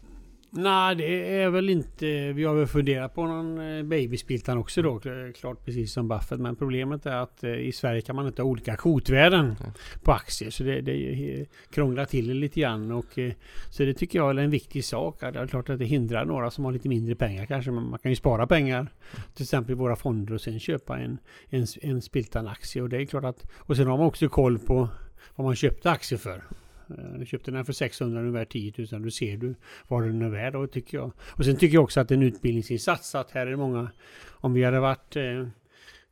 [0.52, 2.34] Nej, det är väl inte...
[2.34, 5.02] Vi har väl funderat på någon eh, babyspiltan också då,
[5.36, 6.40] klart precis som Buffett.
[6.40, 9.56] Men problemet är att eh, i Sverige kan man inte ha olika kvotvärden
[10.04, 10.50] på aktier.
[10.50, 12.92] Så det, det krånglar till det lite grann.
[12.92, 13.34] Och, eh,
[13.70, 15.20] så det tycker jag är en viktig sak.
[15.20, 17.72] Det är klart att det hindrar några som har lite mindre pengar kanske.
[17.72, 18.88] Men man kan ju spara pengar,
[19.34, 21.18] till exempel i våra fonder och sen köpa en,
[21.50, 22.82] en, en spiltan-aktie.
[22.82, 23.46] Och det är klart att...
[23.58, 24.90] Och sen har man också koll på
[25.36, 26.44] vad man köpte aktier för.
[26.90, 29.04] Eh, du köpte den för 600, nu är värd 10 000.
[29.04, 29.56] Då ser du
[29.88, 30.56] vad den är värd.
[30.56, 31.12] Och, tycker jag.
[31.20, 33.16] och sen tycker jag också att det är en utbildningsinsats.
[33.16, 33.92] Att här är det många...
[34.28, 35.40] Om vi hade varit eh,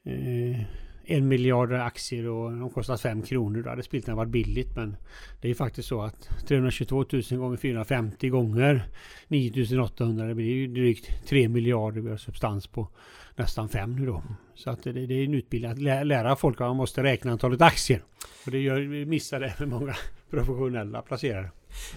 [0.04, 0.62] eh,
[1.08, 3.62] en miljard aktier och de kostar 5 kronor.
[3.62, 4.76] Då hade spilten varit billigt.
[4.76, 4.96] Men
[5.42, 8.90] det är ju faktiskt så att 322 000 gånger 450 gånger
[9.28, 10.26] 9800.
[10.26, 12.02] Det blir ju drygt 3 miljarder.
[12.02, 12.88] Vi har substans på
[13.36, 14.24] nästan 5 nu då.
[14.56, 17.62] Så att det, det är en utbildning att lära folk att man måste räkna antalet
[17.62, 18.02] aktier.
[18.46, 19.96] Och det gör, missar även många
[20.30, 21.52] professionella placerare.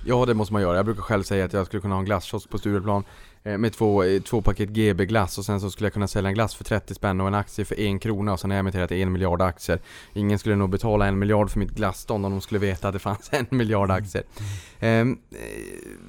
[0.04, 0.76] Ja, det måste man göra.
[0.76, 3.04] Jag brukar själv säga att jag skulle kunna ha en glasskiosk på Stureplan
[3.42, 6.28] eh, med två, eh, två paket GB glass och sen så skulle jag kunna sälja
[6.28, 8.60] en glass för 30 spänn och en aktie för en krona och sen har jag
[8.60, 9.80] emitterat en miljard aktier.
[10.12, 12.98] Ingen skulle nog betala en miljard för mitt glasstånd om de skulle veta att det
[12.98, 14.24] fanns en miljard aktier.
[14.78, 15.18] Mm.
[15.30, 15.38] Eh,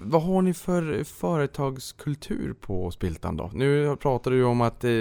[0.01, 3.51] vad har ni för företagskultur på Spiltan då?
[3.53, 4.91] Nu pratar du ju om att eh,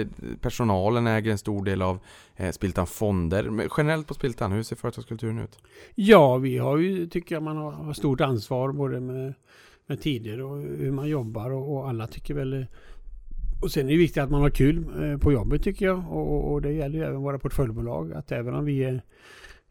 [0.41, 1.99] personalen äger en stor del av
[2.35, 3.49] Eh, spiltan Fonder.
[3.49, 5.59] Men generellt på Spiltan, hur ser företagskulturen ut?
[5.95, 9.33] Ja, vi har ju, tycker jag, man har stort ansvar både med,
[9.87, 12.65] med tider och hur man jobbar och, och alla tycker väl eh,
[13.61, 16.51] och sen är det viktigt att man har kul eh, på jobbet tycker jag och,
[16.51, 19.01] och det gäller ju även våra portföljbolag att även om vi är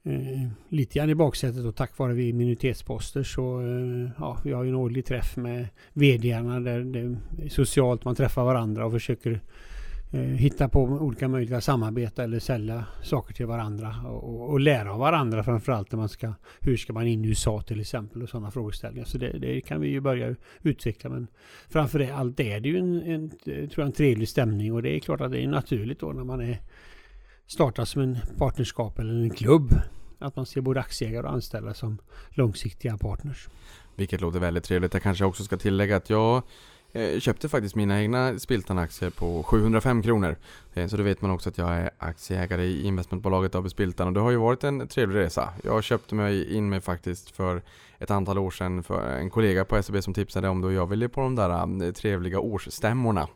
[0.02, 4.52] eh, lite grann i baksätet och tack vare vi är minoritetsposter så eh, ja, vi
[4.52, 8.92] har ju en årlig träff med VDarna där det är socialt man träffar varandra och
[8.92, 9.38] försöker eh,
[10.12, 14.92] Eh, hitta på olika möjligheter att samarbeta eller sälja saker till varandra och, och, lära
[14.92, 18.28] av varandra framförallt när man ska hur ska man in i USA till exempel och
[18.28, 19.06] sådana frågeställningar.
[19.06, 21.26] Så det, det kan vi ju börja utveckla men
[21.68, 25.00] framför allt är det ju en, en, tror jag, en trevlig stämning och det är
[25.00, 26.58] klart att det är naturligt då när man är
[27.46, 29.74] startar som en partnerskap eller en klubb.
[30.18, 31.98] Att man ser både aktieägare och anställda som
[32.30, 33.48] långsiktiga partners.
[33.96, 34.94] Vilket låter väldigt trevligt.
[34.94, 36.42] Jag kanske också ska tillägga att jag
[36.92, 40.37] jag köpte faktiskt mina egna Spiltan-aktier på 705 kronor.
[40.74, 44.12] Eh, så då vet man också att jag är aktieägare i investmentbolaget AB Spiltan och
[44.12, 45.48] det har ju varit en trevlig resa.
[45.64, 47.62] Jag köpte mig in mig faktiskt för
[47.98, 50.87] ett antal år sedan för en kollega på SEB som tipsade om det och jag
[50.87, 53.29] ville på de där mm, trevliga årsstämmorna.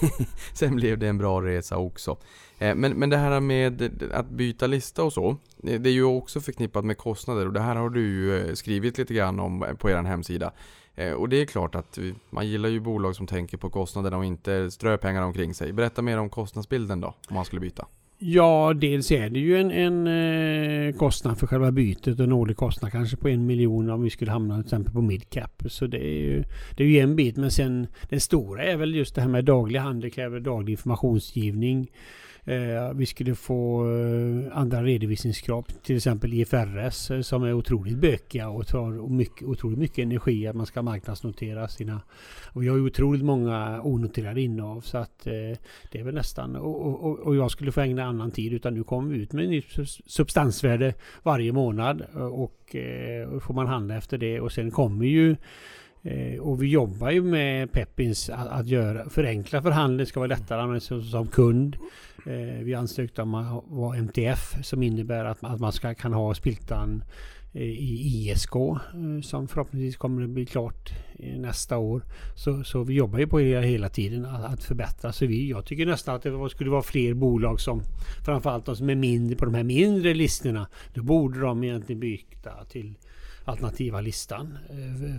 [0.54, 2.16] Sen blev det en bra resa också.
[2.58, 6.40] Eh, men, men det här med att byta lista och så, det är ju också
[6.40, 10.02] förknippat med kostnader och det här har du ju skrivit lite grann om på er
[10.02, 10.52] hemsida.
[10.94, 11.98] Eh, och det är klart att
[12.30, 15.72] man gillar ju bolag som tänker på kostnaderna och inte strör pengar omkring sig.
[15.72, 17.86] Berätta mer om kostnadsbilden då, om man skulle byta.
[18.24, 22.56] Ja, dels är det ju en, en eh, kostnad för själva bytet och en årlig
[22.56, 25.62] kostnad kanske på en miljon om vi skulle hamna till exempel på midcap.
[25.66, 26.44] Så det är ju,
[26.76, 27.36] det är ju en bit.
[27.36, 31.90] Men sen den stora är väl just det här med daglig handel kräver daglig informationsgivning.
[32.44, 38.48] Eh, vi skulle få eh, andra redovisningskrav, till exempel IFRS eh, som är otroligt bökiga
[38.48, 42.00] och tar mycket, otroligt mycket energi att man ska marknadsnotera sina...
[42.44, 45.32] Och vi har ju otroligt många onoterade innehav så att eh,
[45.90, 46.56] det är väl nästan...
[46.56, 49.48] Och, och, och jag skulle få ägna annan tid utan nu kommer vi ut med
[49.48, 49.66] nytt
[50.06, 55.06] substansvärde varje månad eh, och, eh, och får man handla efter det och sen kommer
[55.06, 55.36] ju
[56.02, 60.20] eh, och vi jobbar ju med Peppins att, att göra, förenkla för handeln, det ska
[60.20, 61.76] vara lättare att använda som kund.
[62.26, 66.34] Eh, vi ansökte om att vara MTF som innebär att, att man ska, kan ha
[66.34, 67.04] spiltan
[67.52, 72.02] eh, i ISK eh, som förhoppningsvis kommer att bli klart nästa år.
[72.36, 75.12] Så, så vi jobbar ju på det hela tiden att, att förbättra.
[75.12, 77.82] Så vi, jag tycker nästan att det skulle vara fler bolag som
[78.24, 80.66] framförallt de som är mindre på de här mindre listorna.
[80.94, 82.94] Då borde de egentligen byta till
[83.44, 84.58] alternativa listan.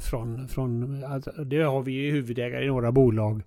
[0.02, 1.02] Från, från,
[1.46, 3.42] det har vi ju huvudägare i några bolag.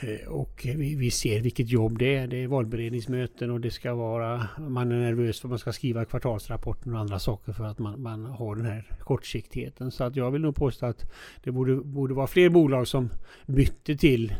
[0.00, 2.26] Eh, och vi, vi, ser vilket jobb det är.
[2.26, 4.48] Det är valberedningsmöten och det ska vara...
[4.58, 8.02] Man är nervös för att man ska skriva kvartalsrapporten och andra saker för att man,
[8.02, 9.90] man har den här kortsiktigheten.
[9.90, 11.10] Så att jag vill nog påstå att
[11.44, 13.10] det borde, borde vara fler bolag som
[13.46, 14.34] bytte till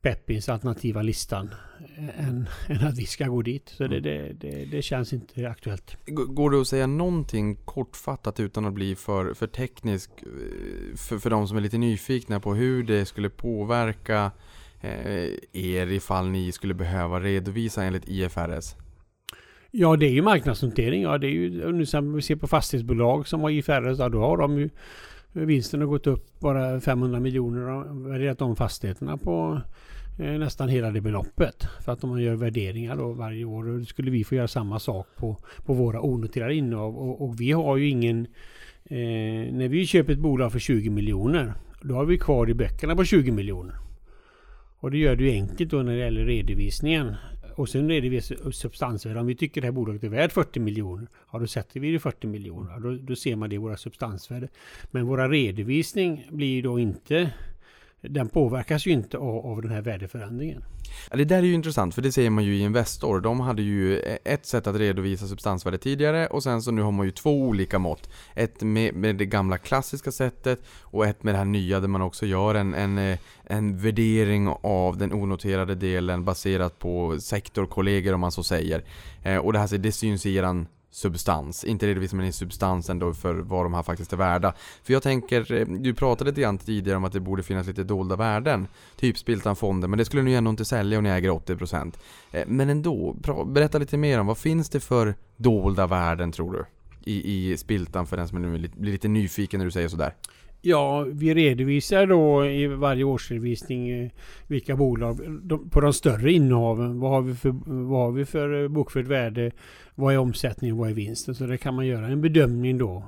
[0.00, 1.54] Peppins alternativa listan
[2.16, 3.68] än, än, att vi ska gå dit.
[3.68, 5.96] Så det, det, det, det, känns inte aktuellt.
[6.06, 11.30] Går det att säga någonting kortfattat utan att bli för, för teknisk eh, för, för
[11.30, 14.30] de som är lite nyfikna på hur det skulle påverka eh,
[14.84, 18.76] Eh, er ifall ni skulle behöva redovisa enligt IFRS?
[19.70, 21.02] Ja, det är ju marknadsnotering.
[21.02, 24.58] Ja, det är ju, nu vi ser på fastighetsbolag som har IFRS, då har de
[24.58, 24.70] ju
[25.32, 29.60] vinsten har gått upp bara 500 miljoner och värderat om fastigheterna på
[30.18, 31.66] Eh, nästan hela det beloppet.
[31.84, 33.64] För att man gör värderingar då varje år.
[33.64, 36.96] Då skulle vi få göra samma sak på, på våra onoterade innehav.
[36.96, 38.26] Och, och, vi har ju ingen...
[38.84, 41.54] Eh, när vi köper ett bolag för 20 miljoner.
[41.82, 43.74] Då har vi kvar i böckerna på 20 miljoner.
[44.84, 47.14] Och det gör det ju enkelt då när det gäller redovisningen.
[47.54, 49.20] Och sen redovisar substansvärde.
[49.20, 51.06] Om vi tycker det här bolaget är värt 40 miljoner.
[51.32, 52.80] Ja då sätter vi det 40 miljoner.
[52.80, 54.48] Då, då ser man det i våra substansvärde.
[54.90, 57.30] Men våra redovisning blir då inte
[58.08, 60.64] den påverkas ju inte av, av den här värdeförändringen.
[61.10, 63.20] Ja, det där är ju intressant, för det ser man ju i Investor.
[63.20, 67.06] De hade ju ett sätt att redovisa substansvärde tidigare och sen så nu har man
[67.06, 68.10] ju två olika mått.
[68.34, 72.02] Ett med, med det gamla klassiska sättet och ett med det här nya där man
[72.02, 78.20] också gör en, en, eh, en värdering av den onoterade delen baserat på sektorkollegor om
[78.20, 78.84] man så säger.
[79.22, 81.64] Eh, och det här det syns i eran substans.
[81.64, 84.54] Inte redovisar man i substansen då för vad de här faktiskt är värda.
[84.82, 87.84] För jag tänker, eh, du pratade lite grann tidigare om att det borde finnas lite
[87.84, 88.68] dolda värden.
[88.96, 91.98] Typ Spiltan-fonden, men det skulle ni ju ändå inte sälja om ni äger 80%.
[92.32, 96.64] Eh, men ändå, berätta lite mer om vad finns det för dolda värden tror du?
[97.06, 100.14] I, i Spiltan för den som blir lite nyfiken när du säger sådär.
[100.66, 104.10] Ja, vi redovisar då i varje årsredovisning eh,
[104.46, 105.20] vilka bolag
[105.70, 107.00] på de större innehaven.
[107.00, 109.50] Vad har vi för, vad har vi för eh, bokfört värde?
[109.94, 110.76] Vad är omsättningen?
[110.76, 111.34] Vad är vinsten?
[111.34, 113.04] Så det kan man göra en bedömning då.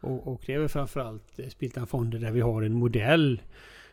[0.00, 3.42] Och, och det är väl framförallt eh, Spiltan Fonder där vi har en modell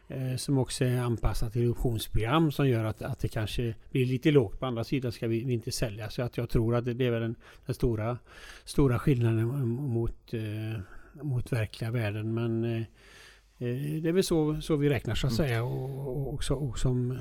[0.07, 4.31] eh, som också är anpassad till optionsprogram som gör att, att det kanske blir lite
[4.31, 4.59] lågt.
[4.59, 6.09] På andra sidan ska vi, vi inte sälja.
[6.09, 8.17] Så att jag tror att det, det är väl den, den, stora,
[8.65, 10.81] stora skillnaden mot eh,
[11.21, 12.33] mot verkliga värden.
[12.33, 12.81] Men eh,
[13.57, 15.47] eh, det är väl så, så vi räknar så att mm.
[15.47, 15.63] säga.
[15.63, 17.19] Och, och, och som,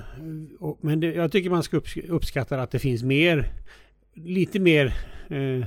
[0.61, 3.53] och, men det, jag tycker man ska uppskatta att det finns mer,
[4.15, 4.95] lite mer
[5.29, 5.67] eh,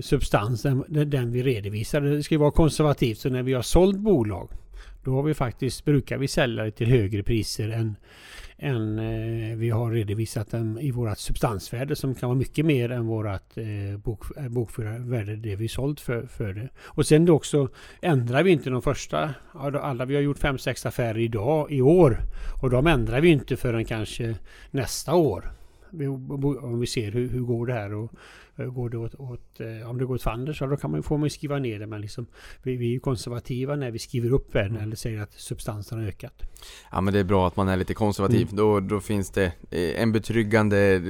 [0.00, 2.00] substans än den vi redovisar.
[2.00, 3.18] Det ska vara konservativt.
[3.18, 4.50] Så när vi har sålt bolag
[5.04, 7.96] då har vi faktiskt, brukar vi sälja det till högre priser än,
[8.58, 13.06] än eh, vi har redovisat den i vårt substansvärde som kan vara mycket mer än
[13.06, 16.68] vårt eh, bok, eh, bokförda värde det vi sålt för, för det.
[16.84, 17.68] Och sen då också
[18.00, 22.20] ändrar vi inte de första, alla vi har gjort fem sex affärer idag i år
[22.62, 24.34] och de ändrar vi inte förrän kanske
[24.70, 25.52] nästa år.
[26.62, 28.12] Om vi ser hur, hur går det här och
[28.58, 31.18] Eh, går det åt, åt, eh, om det går åt fanders, då kan man, får
[31.18, 31.86] man skriva ner det.
[31.86, 32.26] Men liksom,
[32.62, 34.82] vi, vi är ju konservativa när vi skriver upp värden mm.
[34.82, 36.42] eller säger att substansen har ökat.
[36.92, 38.42] Ja men det är bra att man är lite konservativ.
[38.42, 38.56] Mm.
[38.56, 41.02] Då, då finns det eh, en betryggande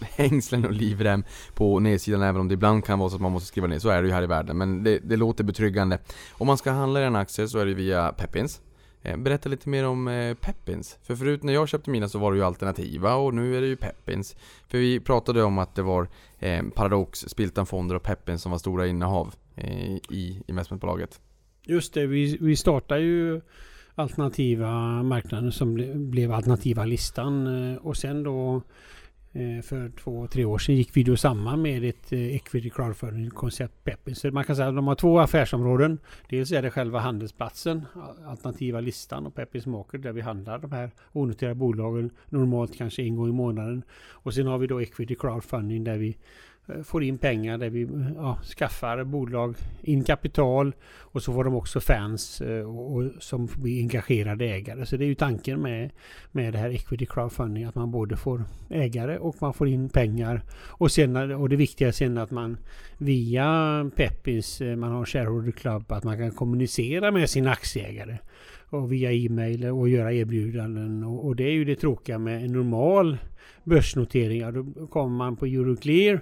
[0.00, 3.48] hängslen och livrem på nedsidan även om det ibland kan vara så att man måste
[3.48, 3.78] skriva ner.
[3.78, 4.58] Så är det ju här i världen.
[4.58, 5.98] Men det, det låter betryggande.
[6.32, 8.60] Om man ska handla i en aktie så är det via Peppins.
[9.02, 10.98] Eh, berätta lite mer om eh, Peppins.
[11.02, 13.66] För förut när jag köpte mina så var det ju alternativa och nu är det
[13.66, 14.36] ju Peppins.
[14.68, 18.58] För vi pratade om att det var eh, Paradox, Spiltan Fonder och Peppins som var
[18.58, 19.34] stora innehav
[20.10, 21.20] i investmentbolaget.
[21.66, 23.40] Just det, vi, vi startade ju
[23.94, 27.46] alternativa marknaden som ble, blev alternativa listan
[27.78, 28.62] och sen då
[29.34, 33.84] Eh, för två, tre år sedan gick vi då samman med ett eh, equity crowdfunding-koncept
[33.84, 34.14] Peppin.
[34.14, 35.98] Så man kan säga att de har två affärsområden.
[36.28, 37.86] Dels är det själva handelsplatsen,
[38.26, 43.16] alternativa listan och Peppins Market där vi handlar de här onoterade bolagen normalt kanske en
[43.16, 43.82] gång i månaden.
[44.10, 46.16] Och sen har vi då equity crowdfunding där vi
[46.68, 51.54] Eh, får in pengar där vi ja, skaffar bolag in kapital och så får de
[51.54, 54.86] också fans eh, och, och, som blir engagerade ägare.
[54.86, 55.90] Så det är ju tanken med,
[56.32, 60.42] med det här equity crowdfunding att man både får ägare och man får in pengar.
[60.54, 62.56] Och, sen, och det viktiga är sen att man
[62.98, 68.18] via Peppins, eh, man har shareholder club, att man kan kommunicera med sina aktieägare
[68.72, 71.04] och via e-mail och göra erbjudanden.
[71.04, 73.18] Och, och, det är ju det tråkiga med en normal
[73.64, 74.52] börsnoteringar.
[74.52, 76.20] Då kommer man på Euroclear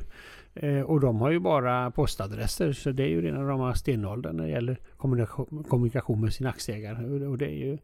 [0.55, 2.72] eh, och de har ju bara postadresser.
[2.72, 7.26] Så det är ju rena rama stenåldern när det gäller kommunikation, kommunikation med sina aktieägare.
[7.26, 7.78] Och det är ju,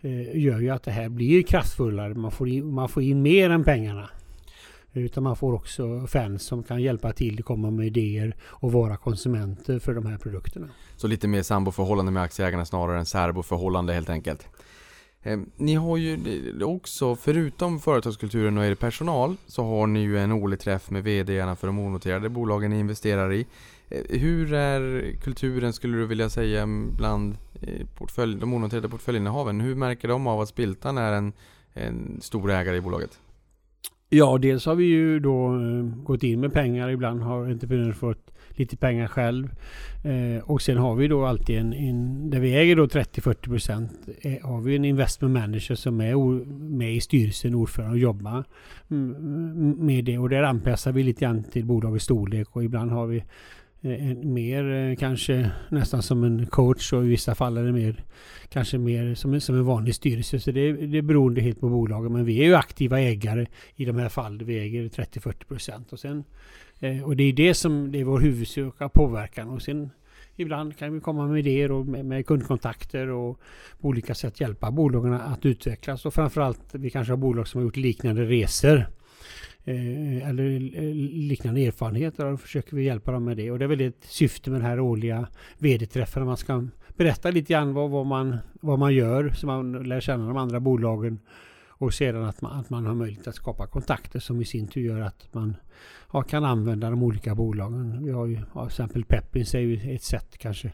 [0.00, 2.14] eh, gör ju att det här blir kraftfullare.
[2.14, 4.10] Man får in, man får in mer än pengarna.
[4.92, 9.78] Utan man får också fans som kan hjälpa till, komma med idéer och vara konsumenter
[9.78, 10.68] för de här produkterna.
[10.96, 14.48] Så lite mer samboförhållande med aktieägarna snarare än särboförhållande helt enkelt.
[15.26, 16.18] Ehm, ni har ju
[16.62, 21.56] också, förutom företagskulturen och er personal, så har ni ju en årlig träff med VDarna
[21.56, 23.46] för de onoterade bolagen ni investerar i.
[23.90, 26.66] Ehm, hur är kulturen, skulle du vilja säga,
[26.96, 29.60] bland eh, portfölj, de onoterade portföljinnehaven?
[29.60, 31.32] Hur märker de av att Spiltan är en,
[31.72, 33.18] en stor ägare i bolaget?
[34.08, 36.88] Ja, dels har vi ju då eh, gått in med pengar.
[36.90, 39.48] Ibland har entreprenörer fått lite pengar själv.
[40.04, 43.92] Eh, och sen har vi då alltid en, en där vi äger då 30-40 procent
[44.20, 48.44] eh, har vi en investment manager som är or, med i styrelsen, ordförande och jobbar
[48.90, 50.18] mm, mm, med det.
[50.18, 53.16] Och där anpassar vi lite grann till bolagets storlek och ibland har vi
[53.80, 57.72] eh, en, mer eh, kanske nästan som en coach och i vissa fall är det
[57.72, 58.04] mer
[58.48, 60.40] kanske mer som en, som en vanlig styrelse.
[60.40, 62.12] Så det, det är beroende helt på bolaget.
[62.12, 63.46] Men vi är ju aktiva ägare
[63.76, 64.46] i de här fallen.
[64.46, 65.92] Vi äger 30-40 procent.
[65.92, 66.24] Och sen
[66.80, 69.48] Eh, och det är det som det är vår huvudsakliga påverkan.
[69.48, 69.90] Och sen
[70.36, 73.40] ibland kan vi komma med idéer och med, med kundkontakter och
[73.80, 76.06] på olika sätt hjälpa bolagen att utvecklas.
[76.06, 78.86] Och framförallt vi kanske har bolag som har gjort liknande resor.
[79.64, 80.94] Eh, eller eh,
[81.28, 83.50] liknande erfarenheter och då försöker vi hjälpa dem med det.
[83.50, 86.26] Och det är väl ett syfte med den här årliga vd-träffen.
[86.26, 86.66] Man ska
[86.96, 90.60] berätta lite grann vad, vad, man, vad man gör så man lär känna de andra
[90.60, 91.18] bolagen
[91.78, 94.80] och sedan att man, att man har möjlighet att skapa kontakter som i sin tur
[94.80, 95.56] gör att man
[96.12, 98.04] ja, kan använda de olika bolagen.
[98.04, 100.72] Vi har ju ja, till exempel Peppins är ju ett sätt kanske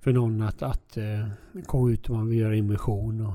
[0.00, 1.28] för någon att, att eh,
[1.66, 3.26] komma ut om man vill göra emission.
[3.26, 3.34] Och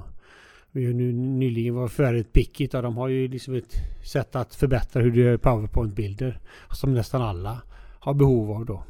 [0.71, 4.55] vi har nu nyligen varit färdigt Pickit och de har ju liksom ett sätt att
[4.55, 6.39] förbättra hur du gör powerpoint-bilder
[6.71, 7.61] som nästan alla
[7.99, 8.83] har behov av då.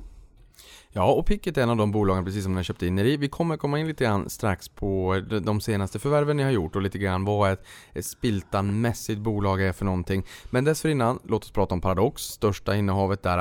[0.95, 3.05] Ja, och Picket är en av de bolagen precis som ni har köpt in er
[3.05, 3.17] i.
[3.17, 6.81] Vi kommer komma in lite grann strax på de senaste förvärven ni har gjort och
[6.81, 10.23] lite grann vad ett, ett spiltanmässigt bolag är för någonting.
[10.49, 13.37] Men dessförinnan, låt oss prata om Paradox, största innehavet där.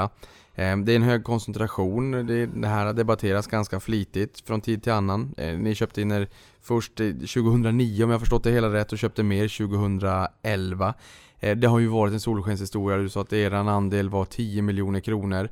[0.54, 2.26] Eh, det är en hög koncentration,
[2.60, 5.34] det här debatteras ganska flitigt från tid till annan.
[5.36, 6.28] Eh, ni köpte in er
[6.62, 10.94] först 2009 om jag förstått det hela rätt och köpte mer 2011.
[11.40, 15.00] Eh, det har ju varit en solskenshistoria, du sa att er andel var 10 miljoner
[15.00, 15.48] kronor.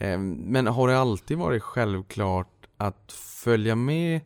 [0.00, 4.20] Ehm, men har det alltid varit självklart att följa med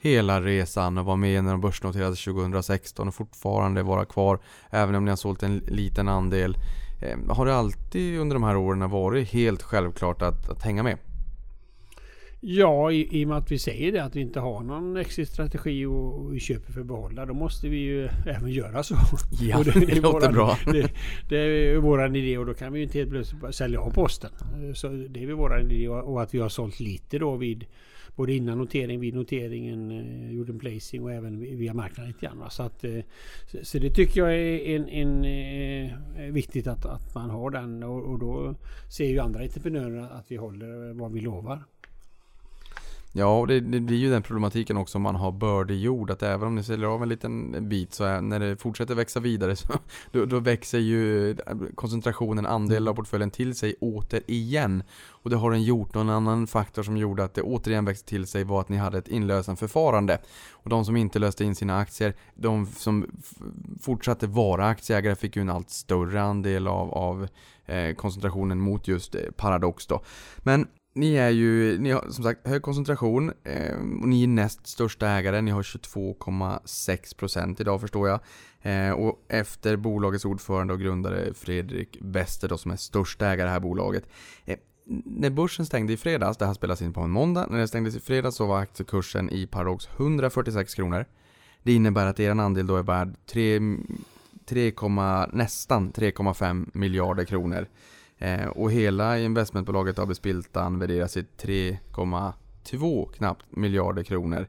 [0.00, 4.38] hela resan och vara med när de börsnoterades 2016 och fortfarande vara kvar
[4.70, 6.56] även om ni har sålt en liten andel.
[7.02, 10.98] Ehm, har det alltid under de här åren varit helt självklart att, att hänga med?
[12.40, 15.86] Ja, i, i och med att vi säger det att vi inte har någon exit-strategi
[15.86, 17.26] och vi köper för att behålla.
[17.26, 18.96] Då måste vi ju även göra så.
[19.40, 20.58] Ja, det, det, det låter våran, bra.
[20.64, 20.92] Det,
[21.28, 24.30] det är våran idé och då kan vi ju inte helt plötsligt sälja av posten.
[24.74, 27.66] Så det är våran idé och att vi har sålt lite då vid
[28.16, 32.50] både innan notering, vid noteringen, eh, gjorde en placing och även via marknaden lite grann.
[32.50, 33.00] Så, att, eh,
[33.62, 38.02] så det tycker jag är en, en, eh, viktigt att, att man har den och,
[38.02, 38.54] och då
[38.96, 41.64] ser ju andra entreprenörer att vi håller vad vi lovar.
[43.18, 46.10] Ja, och det, det, blir ju den problematiken också om man har bördig jord.
[46.10, 49.20] Att även om ni säljer av en liten bit så är, när det fortsätter växa
[49.20, 49.68] vidare så
[50.12, 51.36] då, då, växer ju
[51.74, 54.82] koncentrationen, andel av portföljen till sig återigen.
[55.08, 55.94] Och det har den gjort.
[55.94, 58.98] Någon annan faktor som gjorde att det återigen växte till sig var att ni hade
[58.98, 60.18] ett inlösenförfarande.
[60.50, 63.06] Och de som inte löste in sina aktier, de som
[63.80, 67.28] fortsatte vara aktieägare fick ju en allt större andel av, av
[67.66, 70.02] eh, koncentrationen mot just eh, Paradox då.
[70.38, 70.66] Men
[70.96, 75.08] ni är ju, ni har som sagt hög koncentration eh, och ni är näst största
[75.08, 75.40] ägare.
[75.40, 78.20] Ni har 22,6% idag förstår jag.
[78.62, 83.44] Eh, och efter bolagets ordförande och grundare Fredrik Wester då som är största ägare i
[83.44, 84.04] det här bolaget.
[84.44, 84.56] Eh,
[85.04, 87.96] när börsen stängde i fredags, det här spelas in på en måndag, när det stängdes
[87.96, 91.04] i fredags så var aktiekursen i Paradox 146 kronor.
[91.62, 93.60] Det innebär att er andel då är värd 3
[94.46, 94.72] 3,
[95.32, 97.66] nästan 3,5 miljarder kronor.
[98.18, 104.46] Eh, och hela investmentbolaget AB Spiltan värderas till 3,2 knappt miljarder kronor.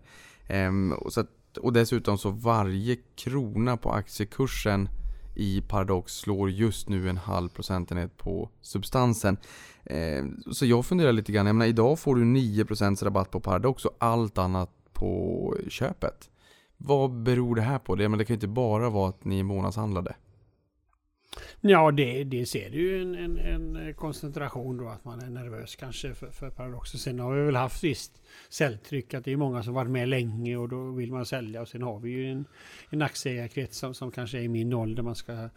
[0.48, 4.90] Eh, och, så att, och dessutom så varje krona på aktiekursen
[5.36, 9.38] i Paradox slår just nu en halv procentenhet på substansen.
[9.86, 13.86] Eh, så jag funderar lite grann, jag menar, idag får du 9% rabatt på Paradox
[13.86, 16.30] och allt annat på köpet.
[16.78, 17.96] Vad beror det här på?
[17.96, 20.16] Det, men det kan ju inte bara vara att ni är månadshandlade.
[21.62, 26.14] Ja, det, det ser ju en, en, en, koncentration då att man är nervös kanske
[26.14, 26.92] för, för Paradox.
[26.92, 30.58] Sen har vi väl haft visst säljtryck att det är många som varit med länge
[30.58, 31.62] och då vill man sälja.
[31.62, 32.46] Och sen har vi ju en,
[32.90, 35.04] en aktieägarkrets som, som kanske är i min ålder.
[35.04, 35.50] Man ska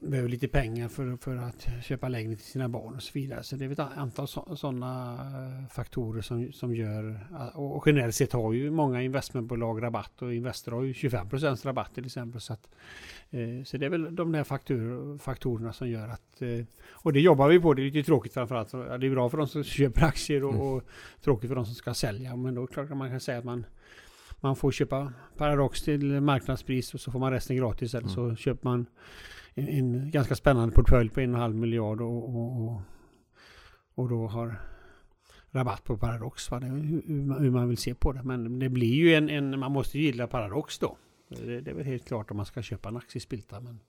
[0.00, 3.42] behöver lite pengar för, för att köpa lägenhet till sina barn och så vidare.
[3.42, 7.26] Så det är ett antal sådana eh, faktorer som, som gör...
[7.54, 12.06] Och generellt sett har ju många investmentbolag rabatt och Investor har ju 25% rabatt till
[12.06, 12.40] exempel.
[12.40, 12.68] Så, att,
[13.30, 16.42] eh, så det är väl de där faktor, faktorerna som gör att...
[16.42, 17.74] Eh, och det jobbar vi på.
[17.74, 18.70] Det är lite tråkigt framförallt.
[18.70, 20.66] Det är bra för de som köper aktier och, mm.
[20.66, 20.82] och
[21.24, 22.36] tråkigt för de som ska sälja.
[22.36, 23.66] Men då klart man kan säga att man
[24.40, 27.94] man får köpa Paradox till marknadspris och så får man resten gratis.
[27.94, 28.36] Eller så mm.
[28.36, 28.86] köper man
[29.58, 32.80] en ganska spännande portfölj på en och en halv miljard och, och, och,
[33.94, 34.60] och då har
[35.50, 36.50] rabatt på Paradox.
[36.50, 36.60] Va?
[36.60, 37.02] Det, hur,
[37.40, 38.22] hur, man vill se på det.
[38.22, 40.96] Men det blir ju en, en man måste ju gilla Paradox då.
[41.28, 43.60] Det, det, är väl helt klart om man ska köpa en aktiespilta.
[43.60, 43.80] Men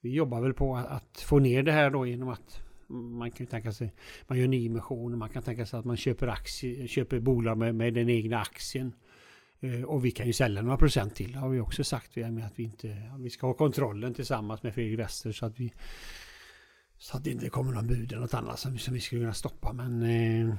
[0.00, 3.46] vi jobbar väl på att, att, få ner det här då genom att man kan
[3.46, 3.94] tänka sig
[4.26, 5.16] man gör nyemissioner.
[5.16, 8.92] Man kan tänka sig att man köper, aktie, köper bolag med, med den egna aktien.
[9.62, 12.16] Eh, och vi kan ju sälja några procent till har vi också sagt.
[12.16, 15.72] Med att vi, inte, vi ska ha kontrollen tillsammans med Fredrik Wester så att vi
[17.02, 19.34] så att det inte kommer någon bud eller något annat som, som vi skulle kunna
[19.34, 19.72] stoppa.
[19.72, 20.54] Men eh,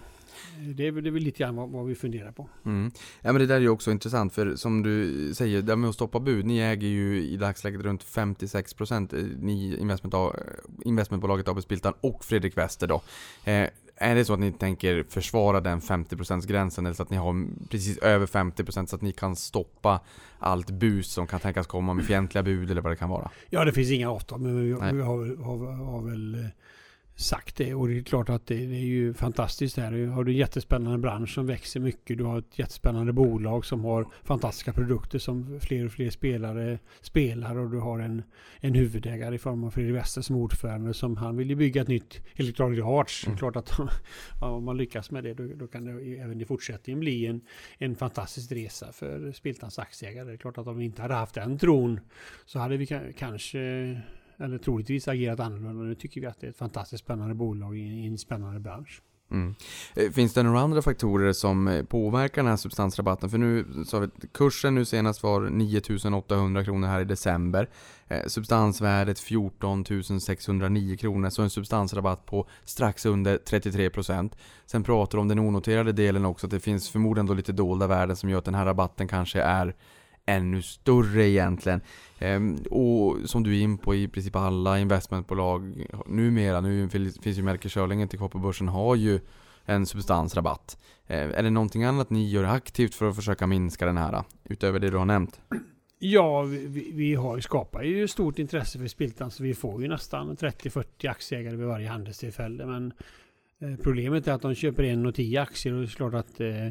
[0.75, 2.49] det, är, det är väl lite grann vad, vad vi funderar på.
[2.65, 2.91] Mm.
[3.21, 5.95] Ja men det där är ju också intressant för som du säger, det med att
[5.95, 6.45] stoppa bud.
[6.45, 10.35] Ni äger ju i dagsläget runt 56 procent, eh, ni investment,
[10.85, 13.01] investmentbolaget AB Spiltan och Fredrik Wester då.
[13.43, 13.69] Eh,
[14.03, 17.97] är det så att ni tänker försvara den 50%-gränsen eller så att ni har precis
[17.97, 19.99] över 50% så att ni kan stoppa
[20.39, 23.31] allt bus som kan tänkas komma med fientliga bud eller vad det kan vara?
[23.49, 26.49] Ja, det finns inga avtal men vi, vi har, har, har väl eh,
[27.15, 27.73] sagt det.
[27.73, 29.91] Och det är klart att det, det är ju fantastiskt här.
[29.91, 32.17] Du har en jättespännande bransch som växer mycket.
[32.17, 37.57] Du har ett jättespännande bolag som har fantastiska produkter som fler och fler spelare spelar.
[37.57, 38.23] Och du har en,
[38.59, 41.87] en huvudägare i form av Fredrik Wester som ordförande som han vill ju bygga ett
[41.87, 43.27] nytt Electronic Arts.
[43.27, 43.37] Mm.
[43.37, 43.79] Klart att
[44.41, 47.41] om man lyckas med det då, då, kan det även i fortsättningen bli en,
[47.77, 50.25] en fantastisk resa för Spiltans aktieägare.
[50.25, 51.99] Det är klart att om vi inte hade haft den tron
[52.45, 53.59] så hade vi kanske
[54.37, 55.83] eller troligtvis agerat annorlunda.
[55.83, 59.01] Nu tycker vi att det är ett fantastiskt spännande bolag i en spännande bransch.
[59.33, 59.55] Mm.
[59.95, 63.29] Eh, finns det några andra faktorer som eh, påverkar den här substansrabatten?
[63.29, 67.69] För nu sa vi kursen nu senast var 9800 kronor här i december.
[68.07, 69.85] Eh, substansvärdet 14
[70.19, 74.31] 609 kronor, så en substansrabatt på strax under 33%.
[74.65, 77.87] Sen pratar du om den onoterade delen också, att det finns förmodligen då lite dolda
[77.87, 79.75] värden som gör att den här rabatten kanske är
[80.25, 81.81] ännu större egentligen.
[82.19, 87.43] Ehm, och som du är in på i princip alla investmentbolag numera, nu finns ju
[87.43, 89.19] Melker Schörling till kvar på börsen, har ju
[89.65, 90.77] en substansrabatt.
[91.07, 94.79] Ehm, är det någonting annat ni gör aktivt för att försöka minska den här, utöver
[94.79, 95.41] det du har nämnt?
[96.05, 100.37] Ja, vi, vi har skapar ju stort intresse för Spiltan så vi får ju nästan
[100.37, 102.65] 30-40 aktieägare vid varje handelstillfälle.
[102.65, 102.93] Men
[103.59, 106.39] eh, problemet är att de köper en och tio aktier och det är klart att
[106.39, 106.67] eh,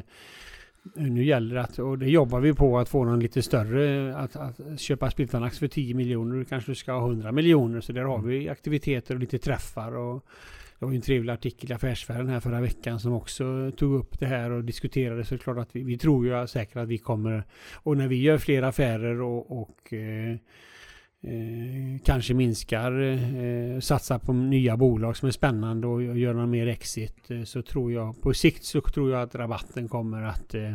[0.95, 4.35] nu gäller det att, och det jobbar vi på, att få någon lite större, att,
[4.35, 7.81] att köpa Spiltanax för 10 miljoner, kanske du ska ha 100 miljoner.
[7.81, 8.29] Så där har mm.
[8.29, 9.95] vi aktiviteter och lite träffar.
[9.95, 10.25] Och
[10.79, 14.19] det var ju en trevlig artikel i Affärsvärlden här förra veckan som också tog upp
[14.19, 15.25] det här och diskuterade.
[15.25, 18.07] Så det är klart att vi, vi tror ju säkert att vi kommer, och när
[18.07, 20.37] vi gör fler affärer och, och eh,
[21.27, 26.67] Eh, kanske minskar, eh, satsar på nya bolag som är spännande och, gör någon mer
[26.67, 30.73] exit eh, så tror jag på sikt så tror jag att rabatten kommer att eh,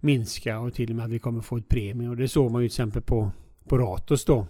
[0.00, 2.62] minska och till och med att vi kommer få ett premie och det såg man
[2.62, 3.30] ju till exempel på,
[3.68, 4.46] på Ratos då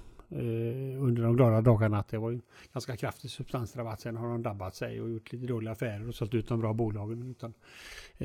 [1.00, 2.42] under de glada dagarna att det var en
[2.72, 4.00] ganska kraftig substansrabatt.
[4.00, 6.72] Sen har de dabbat sig och gjort lite dåliga affärer och sålt ut de bra
[6.72, 7.30] bolagen.
[7.30, 7.54] Utan,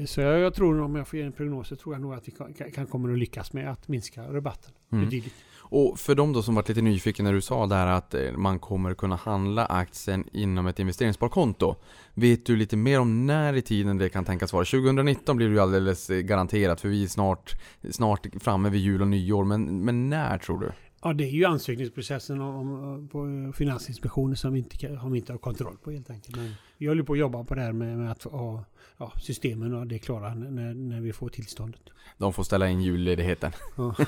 [0.06, 2.28] så jag, jag, tror, om jag får ge en prognos, så tror jag nog att
[2.28, 5.06] vi kan, kan kommer att lyckas med att minska rabatten mm.
[5.06, 5.36] betydligt.
[5.64, 8.60] Och för de då som varit lite nyfikna när du sa där att eh, man
[8.60, 11.76] kommer kunna handla aktien inom ett investeringssparkonto.
[12.14, 14.66] Vet du lite mer om när i tiden det kan tänkas vara?
[14.66, 17.54] 2019 blir det ju alldeles eh, garanterat för vi är snart,
[17.92, 19.44] snart framme vid jul och nyår.
[19.44, 20.72] Men, men när tror du?
[21.04, 25.78] Ja, det är ju ansökningsprocessen om, på Finansinspektionen som vi inte, har inte har kontroll
[25.84, 26.36] på helt enkelt.
[26.36, 26.54] Men
[26.84, 28.64] vi håller på att jobba på det här med, med att ha
[28.98, 31.82] ja, systemen och det klara när, när vi får tillståndet.
[32.18, 33.52] De får ställa in julledigheten.
[33.76, 33.96] Ja.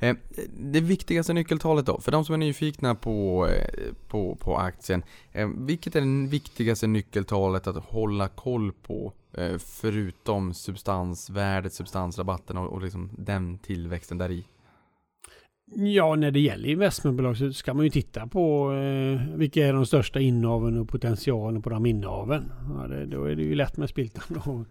[0.00, 0.16] Eh,
[0.58, 5.02] det viktigaste nyckeltalet då, för de som är nyfikna på, eh, på, på aktien.
[5.32, 9.12] eh, Vilket är det viktigaste nyckeltalet att hålla koll på?
[9.58, 14.44] Förutom substansvärdet, substansrabatten och, och liksom den tillväxten där i.
[15.74, 19.86] Ja, när det gäller investmentbolag så ska man ju titta på eh, vilka är de
[19.86, 22.52] största innehaven och potentialen på de innehaven.
[22.68, 24.66] Ja, det, då är det ju lätt med Spiltan och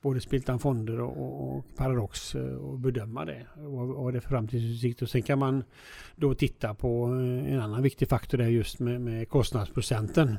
[0.00, 3.46] både Spiltan Fonder och, och, och Paradox eh, och bedöma det.
[3.56, 5.02] Vad, vad det är för framtidsutsikt.
[5.02, 5.64] Och sen kan man
[6.16, 10.38] då titta på eh, en annan viktig faktor där just med, med kostnadsprocenten.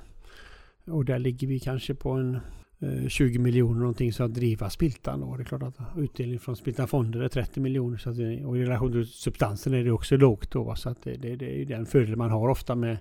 [0.86, 2.40] Och där ligger vi kanske på en
[2.82, 5.24] Eh, 20 miljoner någonting så att driva Spiltan.
[5.24, 7.98] Och det är klart att utdelning från Spiltan Fonder är 30 miljoner.
[7.98, 10.76] Så att det, och i relation till substansen är det också lågt då.
[10.76, 12.98] Så att det, det, det är den fördel man har ofta med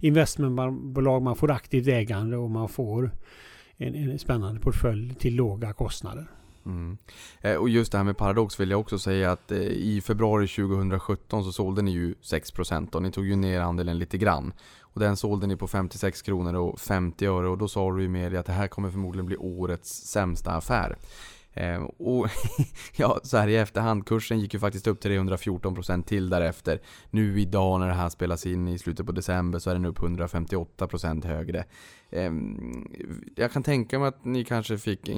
[0.00, 1.22] investmentbolag.
[1.22, 3.10] Man får aktivt ägande och man får
[3.76, 6.26] en, en spännande portfölj till låga kostnader.
[6.66, 6.98] Mm.
[7.40, 10.48] Eh, och just det här med Paradox vill jag också säga att eh, i februari
[10.48, 14.52] 2017 så sålde ni ju 6% och ni tog ju ner andelen lite grann.
[14.80, 18.08] Och den sålde ni på 56 kronor och 50 öre och då sa du i
[18.08, 20.96] media att det här kommer förmodligen bli årets sämsta affär.
[21.54, 22.28] Eh, och
[22.96, 26.80] ja, så här i efterhand, kursen gick ju faktiskt upp till 314% till därefter.
[27.10, 29.98] Nu idag när det här spelas in i slutet på december så är den upp
[29.98, 31.64] 158% högre.
[32.10, 32.32] Eh,
[33.36, 35.10] jag kan tänka mig att ni kanske fick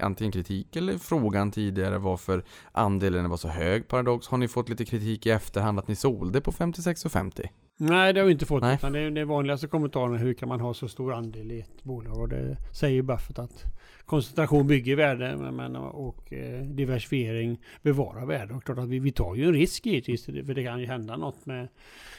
[0.00, 4.28] antingen kritik eller frågan tidigare varför andelen var så hög Paradox.
[4.28, 7.48] Har ni fått lite kritik i efterhand att ni sålde på 56,50?
[7.76, 8.62] Nej, det har vi inte fått.
[8.62, 8.74] Nej.
[8.74, 11.60] Utan det är det vanligaste kommentaren är hur kan man ha så stor andel i
[11.60, 12.18] ett bolag?
[12.18, 13.64] Och det säger Buffett att
[14.06, 18.54] koncentration bygger värde men- och eh, diversifiering bevarar värde.
[18.54, 20.24] Och klart att vi, vi tar ju en risk givetvis.
[20.24, 21.68] För det kan ju hända något med,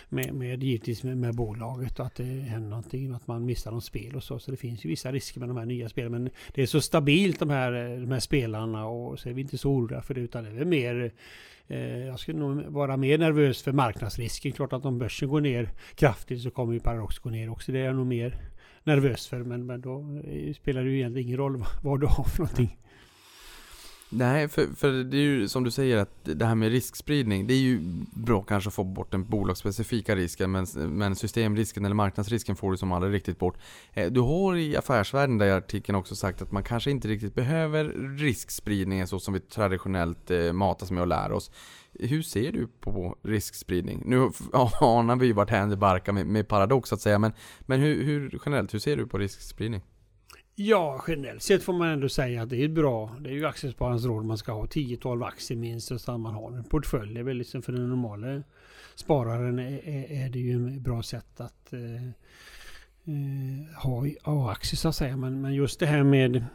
[0.09, 1.99] med, med givetvis med, med bolaget.
[1.99, 3.13] Och att det händer någonting.
[3.13, 4.39] Att man missar något spel och så.
[4.39, 6.11] Så det finns ju vissa risker med de här nya spelen.
[6.11, 8.85] Men det är så stabilt de här, eh, de här spelarna.
[8.85, 10.21] Och så är vi inte så oroliga för det.
[10.21, 11.11] Utan det är väl mer
[11.67, 14.51] eh, Jag skulle nog vara mer nervös för marknadsrisken.
[14.51, 17.71] Klart att om börsen går ner kraftigt så kommer ju Paradox gå ner också.
[17.71, 18.52] Det är jag nog mer
[18.83, 19.43] nervös för.
[19.43, 22.39] Men, men då eh, spelar det ju egentligen ingen roll vad, vad du har för
[22.39, 22.77] någonting.
[24.15, 27.53] Nej, för, för det är ju som du säger att det här med riskspridning, det
[27.53, 27.79] är ju
[28.13, 32.77] bra kanske att få bort den bolagsspecifika risken, men, men systemrisken eller marknadsrisken får du
[32.77, 33.57] som aldrig riktigt bort.
[33.93, 37.35] Eh, du har i Affärsvärlden där i artikeln också sagt att man kanske inte riktigt
[37.35, 37.85] behöver
[38.17, 41.51] riskspridningen så som vi traditionellt eh, matas med och lär oss.
[41.99, 44.03] Hur ser du på riskspridning?
[44.05, 44.17] Nu
[44.81, 48.03] anar vi ju vart händer barkar med, med paradox så att säga, men, men hur,
[48.03, 49.81] hur generellt, hur ser du på riskspridning?
[50.55, 53.15] Ja, generellt sett får man ändå säga att det är bra.
[53.19, 56.33] Det är ju aktiespararens råd man ska ha 10-12 aktier minst och så att man
[56.33, 57.13] har en portfölj.
[57.13, 58.43] Det är väl liksom för den normala
[58.95, 62.03] spararen är, är, är det ju ett bra sätt att eh,
[63.05, 63.83] eh
[64.23, 65.17] ha, aktier så att säga.
[65.17, 66.45] Men, men just det här med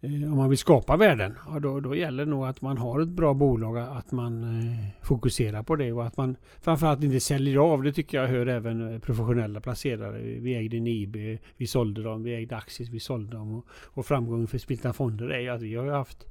[0.00, 3.00] Eh, om man vill skapa värden, ja, då, då gäller det nog att man har
[3.00, 7.56] ett bra bolag, att man eh, fokuserar på det och att man framförallt inte säljer
[7.56, 7.82] av.
[7.82, 10.18] Det tycker jag hör även eh, professionella placerare.
[10.18, 13.54] Vi ägde Nibe, vi sålde dem, vi ägde aktier, vi sålde dem.
[13.54, 16.26] Och, och framgången för Spiltan Fonder är ju att vi har ju haft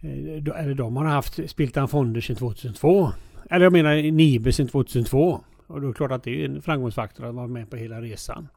[0.00, 3.12] eh, eller de har haft Spiltan Fonder sedan 2002.
[3.50, 5.40] Eller jag menar Nibe sedan 2002.
[5.66, 8.00] Och då är det klart att det är en framgångsfaktor att vara med på hela
[8.00, 8.48] resan.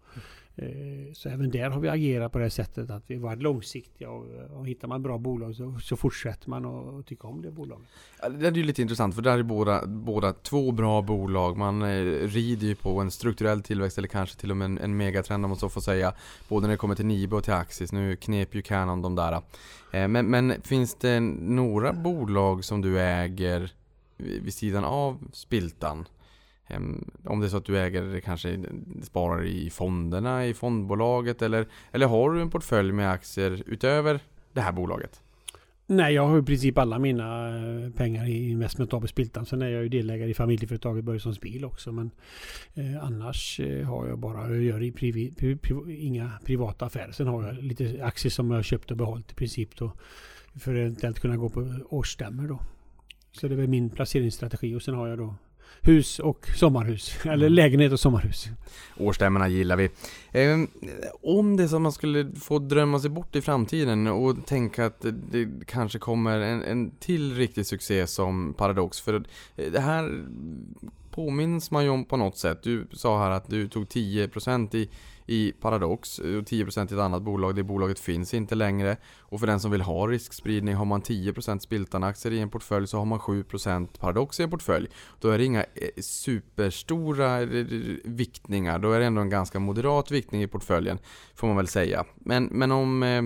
[0.55, 4.25] Eh, så även där har vi agerat på det sättet att vi varit långsiktiga och,
[4.57, 7.87] och hittar man bra bolag så, så fortsätter man att tycka om det bolaget.
[8.21, 11.57] Ja, Det är ju lite intressant för där är båda, båda två bra bolag.
[11.57, 11.87] Man eh,
[12.27, 15.49] rider ju på en strukturell tillväxt eller kanske till och med en, en megatrend om
[15.49, 16.13] man så får säga.
[16.49, 17.91] Både när det kommer till Nibe och till Axis.
[17.91, 19.33] Nu knep ju Canon de där.
[19.91, 23.71] Eh, Men, men finns det några bolag som du äger
[24.17, 26.05] vid sidan av Spiltan?
[27.25, 28.59] Om det är så att du äger kanske
[29.01, 34.19] sparar i fonderna i fondbolaget eller, eller har du en portfölj med aktier utöver
[34.53, 35.21] det här bolaget?
[35.87, 39.45] Nej, jag har i princip alla mina eh, pengar i Investment AB Spiltan.
[39.45, 41.91] Sen är jag ju delägare i familjeföretaget Börjessons Bil också.
[41.91, 42.11] Men
[42.73, 47.11] eh, annars eh, har jag bara, jag gör i privi, pri, pri, inga privata affärer.
[47.11, 49.91] Sen har jag lite aktier som jag har köpt och behållit i princip då.
[50.55, 52.59] För att eventuellt kunna gå på årsstämmor då.
[53.31, 54.75] Så det är väl min placeringsstrategi.
[54.75, 55.35] Och sen har jag då
[55.81, 57.25] hus och sommarhus.
[57.25, 58.47] Eller lägenhet och sommarhus.
[58.97, 59.89] Årsstämmorna gillar vi.
[60.31, 60.59] Eh,
[61.21, 64.85] om det är så att man skulle få drömma sig bort i framtiden och tänka
[64.85, 69.01] att det, det kanske kommer en, en till riktig succé som Paradox.
[69.01, 69.13] För
[69.55, 70.23] eh, det här
[71.13, 72.63] påminns man ju om på något sätt.
[72.63, 74.89] Du sa här att du tog 10% i,
[75.25, 77.55] i Paradox eh, och 10% i ett annat bolag.
[77.55, 78.97] Det bolaget finns inte längre.
[79.19, 82.97] Och för den som vill ha riskspridning har man 10% Spiltan-aktier i en portfölj så
[82.97, 84.87] har man 7% Paradox i en portfölj.
[85.19, 87.45] Då är det inga eh, superstora
[88.03, 88.79] viktningar.
[88.79, 90.99] Då är det ändå en ganska moderat viktning i portföljen.
[91.35, 92.05] Får man väl säga.
[92.15, 93.23] Men, men om eh,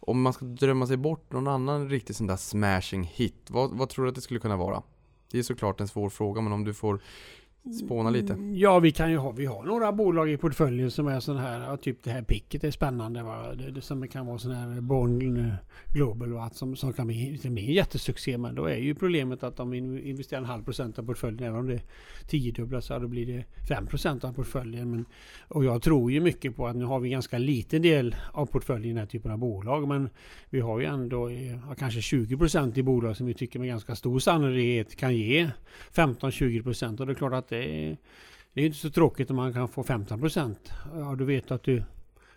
[0.00, 3.88] om man ska drömma sig bort någon annan riktigt sån där smashing hit, vad, vad
[3.88, 4.82] tror du att det skulle kunna vara?
[5.30, 7.00] Det är såklart en svår fråga, men om du får
[7.74, 8.32] spåna lite.
[8.32, 11.42] Mm, ja, vi kan ju ha, vi har några bolag i portföljen som är sådana
[11.42, 13.22] här, typ det här picket är spännande.
[13.22, 13.54] Va?
[13.54, 15.54] Det, det som kan vara sån här Born eh,
[15.92, 16.50] Global va?
[16.52, 18.38] Som, som kan bli, det blir en jättesuccé.
[18.38, 21.58] Men då är ju problemet att om vi investerar en halv procent av portföljen, även
[21.58, 21.80] om det
[22.28, 24.90] tiodubblas, så då blir det fem procent av portföljen.
[24.90, 25.04] Men,
[25.48, 28.84] och jag tror ju mycket på att nu har vi ganska liten del av portföljen
[28.84, 29.88] i den här typen av bolag.
[29.88, 30.08] Men
[30.50, 33.94] vi har ju ändå ja, kanske 20 procent i bolag som vi tycker med ganska
[33.94, 35.50] stor sannolikhet kan ge
[35.94, 37.00] 15-20 procent.
[37.00, 37.96] Och det är klart att det är,
[38.52, 40.72] det är inte så tråkigt om man kan få 15 procent.
[40.94, 41.82] Ja, du vet att du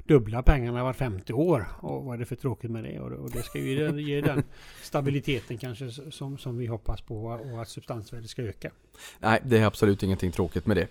[0.10, 1.68] dubblar pengarna var 50 år.
[1.80, 3.00] Och vad är det för tråkigt med det?
[3.00, 4.44] Och, och det ska ju ge den
[4.84, 8.72] stabiliteten kanske som, som vi hoppas på och att substansvärdet ska öka.
[9.20, 10.88] Nej, det är absolut ingenting tråkigt med det.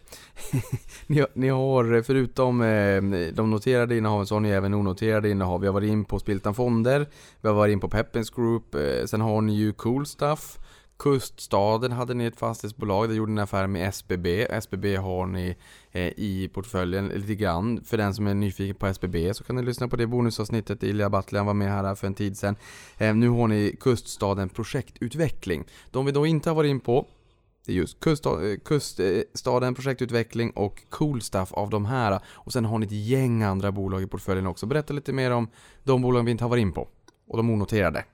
[1.07, 5.61] ni, ni, har förutom eh, de noterade innehaven så har ni även onoterade innehav.
[5.61, 7.07] Vi har varit in på Spiltan Fonder,
[7.41, 10.59] vi har varit in på Peppins Group, eh, sen har ni ju Cool Stuff
[10.99, 14.47] Kuststaden hade ni ett fastighetsbolag, där gjorde ni affär med SBB.
[14.51, 15.57] SBB har ni
[15.93, 17.85] eh, i portföljen lite grann.
[17.85, 20.83] För den som är nyfiken på SBB så kan ni lyssna på det bonusavsnittet.
[20.83, 22.57] Ilja Battlian var med här eh, för en tid sedan.
[22.99, 25.65] Eh, nu har ni Kuststaden Projektutveckling.
[25.91, 27.07] De vi då inte har varit in på
[27.69, 32.21] det är just kuststaden, eh, kuststaden, projektutveckling och Coolstuff av de här.
[32.27, 34.67] Och sen har ni ett gäng andra bolag i portföljen också.
[34.67, 35.49] Berätta lite mer om
[35.85, 36.89] de bolag vi inte har varit in på.
[37.29, 38.05] Och de onoterade.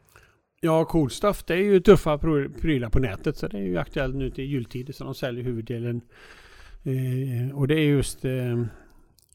[0.65, 1.45] Ja, cool stuff.
[1.45, 2.19] Det är ju tuffa
[2.61, 3.37] prylar på nätet.
[3.37, 6.01] Så det är ju aktuellt nu till jultider så de säljer huvuddelen.
[6.85, 8.65] Eh, och det är just eh,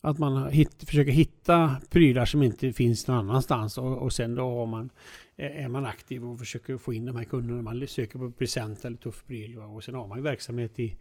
[0.02, 3.78] att man hit, försöker hitta prylar som inte finns någon annanstans.
[3.78, 4.90] Och, och sen då har man,
[5.38, 7.62] eh, är man aktiv och försöker få in de här kunderna.
[7.62, 9.58] Man söker på present eller tuff pryl.
[9.58, 10.96] Och sen har man ju verksamhet i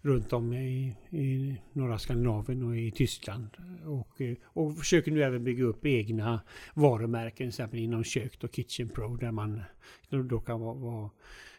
[0.00, 3.48] runt om i, i norra Skandinavien och i Tyskland.
[3.84, 6.40] Och, och försöker nu även bygga upp egna
[6.74, 9.62] varumärken, till exempel inom kök och Kitchen Pro, där man
[10.08, 11.10] då kan vara, vara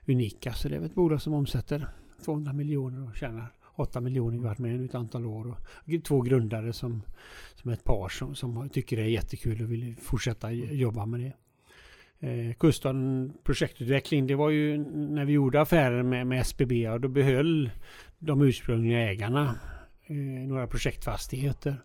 [0.08, 0.54] unika.
[0.54, 1.88] Så det är ett bolag som omsätter
[2.26, 5.48] 200 miljoner och tjänar 8 miljoner varit med ett antal år.
[5.48, 7.02] Och två grundare som,
[7.56, 11.20] som är ett par som, som tycker det är jättekul och vill fortsätta jobba med
[11.20, 11.34] det.
[12.22, 17.08] Eh, Kustan projektutveckling, det var ju när vi gjorde affären med, med SBB och då
[17.08, 17.70] behöll
[18.20, 19.56] de ursprungliga ägarna
[20.08, 20.16] eh,
[20.48, 21.82] några projektfastigheter.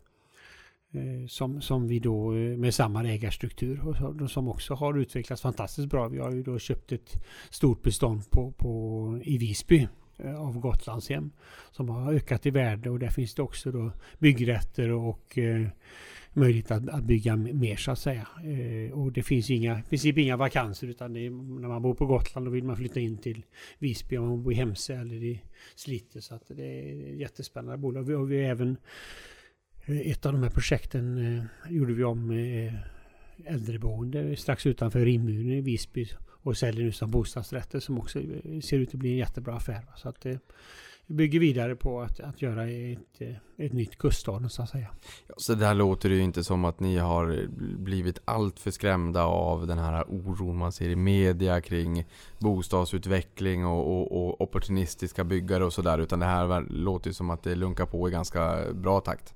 [0.94, 3.86] Eh, som, som vi då eh, med samma ägarstruktur
[4.22, 6.08] och som också har utvecklats fantastiskt bra.
[6.08, 9.88] Vi har ju då köpt ett stort bestånd på, på, i Visby
[10.38, 11.30] av Gotlandshem
[11.70, 15.68] som har ökat i värde och där finns det också då byggrätter och eh,
[16.34, 18.26] möjlighet att, att, bygga mer så att säga.
[18.44, 21.30] Eh, och det finns inga, i princip inga vakanser utan är,
[21.60, 23.42] när man bor på Gotland då vill man flytta in till
[23.78, 25.40] Visby om man bor i Hemse eller i
[25.74, 26.22] Slite.
[26.22, 28.02] Så att det är jättespännande bolag.
[28.02, 28.76] Vi har vi även
[29.84, 32.74] eh, ett av de här projekten eh, gjorde vi om eh,
[33.44, 36.08] äldreboende strax utanför Rimmuren i Visby
[36.44, 39.84] och säljer nu som bostadsrätter som också eh, ser ut att bli en jättebra affär.
[39.96, 40.38] Så att det,
[41.06, 43.20] bygger vidare på att, att göra ett,
[43.56, 44.88] ett nytt kuststad så att säga.
[45.26, 47.46] Ja, så där låter det ju inte som att ni har
[47.78, 52.04] blivit allt för skrämda av den här oron man ser i media kring
[52.38, 55.98] bostadsutveckling och, och, och opportunistiska byggare och sådär.
[55.98, 59.34] Utan det här låter ju som att det lunkar på i ganska bra takt.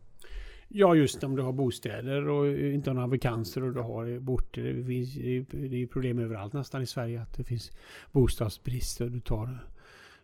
[0.70, 4.62] Ja, just om du har bostäder och inte har några vakanser och du har borter.
[4.62, 5.14] Det, finns,
[5.50, 7.70] det är problem överallt nästan i Sverige att det finns
[8.12, 9.68] bostadsbrist och du tar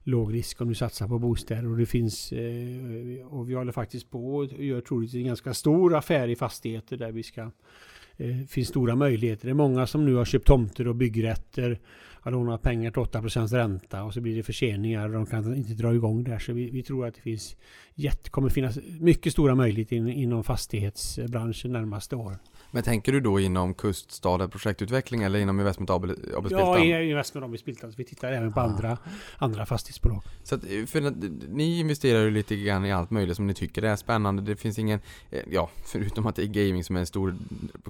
[0.05, 1.71] låg risk om du satsar på bostäder.
[1.71, 5.97] Och det finns, eh, och vi håller faktiskt på och gör troligtvis en ganska stor
[5.97, 7.51] affär i fastigheter där vi ska
[8.17, 9.45] det eh, finns stora möjligheter.
[9.45, 11.81] Det är många som nu har köpt tomter och byggrätter.
[12.21, 15.75] Har lånat pengar till 8 ränta och så blir det förseningar och de kan inte
[15.75, 16.39] dra igång där.
[16.39, 17.57] Så vi, vi tror att det finns
[18.31, 22.39] kommer finnas mycket stora möjligheter in, inom fastighetsbranschen närmaste åren.
[22.75, 26.05] Men tänker du då inom kuststaden projektutveckling eller inom Investment AB,
[26.37, 27.93] AB Ja, Investment AB Spiltan.
[27.97, 28.63] Vi tittar även på ah.
[28.63, 28.99] andra,
[29.39, 30.23] andra fastighetsbolag.
[30.43, 31.15] Så att, för
[31.55, 34.43] ni investerar ju lite grann i allt möjligt som ni tycker är spännande.
[34.43, 35.01] Det finns ingen,
[35.31, 37.37] eh, ja, förutom att det är gaming som är en stor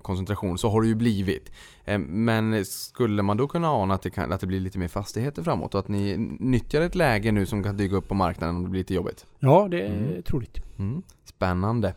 [0.03, 1.53] koncentration, så har det ju blivit.
[1.85, 4.89] Eh, men skulle man då kunna ana att det, kan, att det blir lite mer
[4.89, 8.57] fastigheter framåt och att ni nyttjar ett läge nu som kan dyka upp på marknaden
[8.57, 9.27] om det blir lite jobbigt?
[9.39, 10.23] Ja, det är mm.
[10.23, 10.59] troligt.
[10.79, 11.03] Mm.
[11.25, 11.95] Spännande.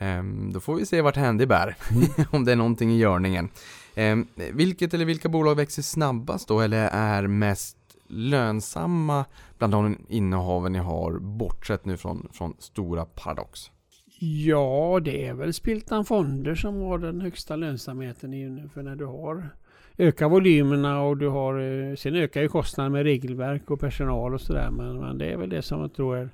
[0.00, 2.08] Um, då får vi se vart Handy bär, mm.
[2.30, 3.48] om det är någonting i görningen.
[3.96, 7.76] Um, vilket eller vilka bolag växer snabbast då, eller är mest
[8.08, 9.24] lönsamma
[9.58, 13.70] bland de innehaven ni har, bortsett nu från, från stora Paradox?
[14.18, 18.34] Ja, det är väl Spiltan Fonder som har den högsta lönsamheten.
[18.34, 19.50] i- För när du har
[19.98, 21.60] ökar volymerna och du har...
[21.90, 24.70] eh, Sen ökar ju kostnaderna med regelverk och personal och sådär.
[24.70, 26.28] Men, men det är väl det som jag tror är,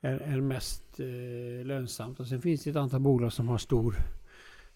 [0.00, 2.20] är, är mest eh, lönsamt.
[2.20, 3.96] Och sen finns det ett antal bolag som har stor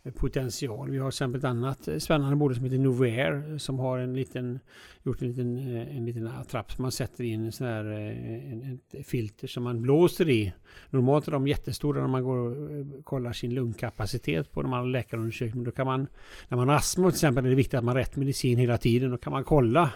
[0.02, 0.90] eh, potential.
[0.90, 3.98] Vi har till exempel ett annat eh, spännande bolag som heter Novair eh, som har
[3.98, 4.58] en liten,
[5.02, 9.06] gjort en liten, en liten attrapp som man sätter in en sån här, en, ett
[9.06, 10.52] filter som man blåser i.
[10.90, 15.64] Normalt är de jättestora när man går och kollar sin lungkapacitet på de andra läkarundersökningarna.
[15.64, 16.06] Då kan man,
[16.48, 18.78] när man har astma till exempel är det viktigt att man har rätt medicin hela
[18.78, 19.10] tiden.
[19.10, 19.92] Då kan man kolla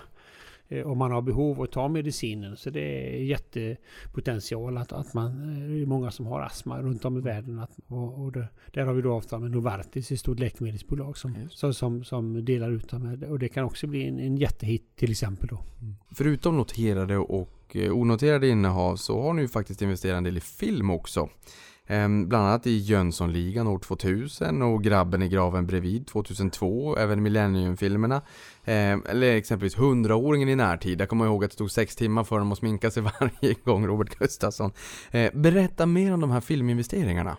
[0.85, 2.57] om man har behov att ta medicinen.
[2.57, 7.05] Så det är jättepotential att, att man, eh, det är många som har astma runt
[7.05, 7.59] om i världen.
[7.59, 11.49] Att, och, och det, där har vi då avtal med Novartis, ett stort läkemedelsbolag som,
[11.51, 13.23] som, som, som delar ut dem.
[13.29, 15.59] Och det kan också bli en, en jättehit till exempel då.
[16.11, 20.41] Förutom noterade och eh, onoterade innehav så har ni ju faktiskt investerat en del i
[20.41, 21.29] film också.
[21.87, 28.23] Ehm, bland annat i Jönssonligan år 2000 och Grabben i graven bredvid 2002, även Millenniumfilmerna.
[28.65, 30.99] Ehm, eller exempelvis 100-åringen i närtid.
[30.99, 33.87] Där kommer ihåg att det tog sex timmar för dem att sminka sig varje gång,
[33.87, 34.73] Robert Gustafsson.
[35.11, 37.37] Ehm, berätta mer om de här filminvesteringarna.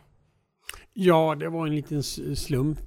[1.00, 2.04] Ja, det var en liten
[2.36, 2.80] slump.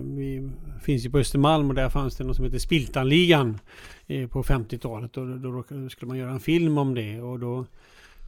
[0.00, 0.50] Vi
[0.82, 3.58] finns ju på Östermalm och där fanns det något som heter Spiltanligan
[4.06, 5.16] eh, på 50-talet.
[5.16, 7.66] Och då, skulle man göra en film om det och då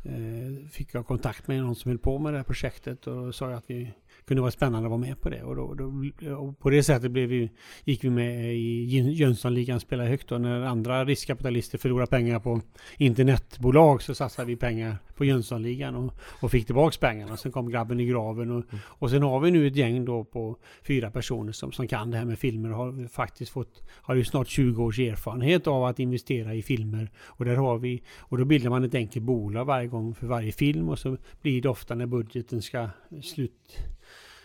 [0.02, 3.50] Eh, fick jag kontakt med någon som höll på med det här projektet och sa
[3.50, 3.92] jag att vi
[4.26, 5.42] kunde vara spännande att vara med på det.
[5.42, 5.92] Och, då, då,
[6.36, 7.50] och på det sättet blev vi,
[7.84, 10.32] gick vi med i Jön- Jönssonligan spela högt.
[10.32, 12.60] Och när andra riskkapitalister förlorar pengar på
[12.98, 17.36] internetbolag så satsade vi pengar på Jönssonligan och, och fick tillbaks pengarna.
[17.36, 20.56] Sen kom grabben i graven och, och sen har vi nu ett gäng då på
[20.82, 24.24] fyra personer som, som kan det här med filmer och har faktiskt fått, har ju
[24.24, 27.10] snart 20 års erfarenhet av att investera i filmer.
[27.24, 30.52] Och där har vi, och då bildar man ett enkelt bolag varje gång för varje
[30.52, 32.88] film och så blir det ofta när budgeten ska
[33.22, 33.76] slut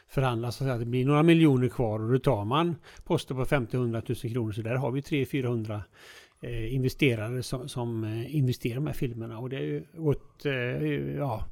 [0.08, 4.26] förhandlas så att det blir några miljoner kvar och då tar man poster på 50-100
[4.26, 5.82] 000 kronor så där har vi 300-400
[6.42, 10.46] eh, investerare som, som eh, investerar i de här filmerna och det har ju gått
[10.46, 10.54] eh,
[11.18, 11.46] ja,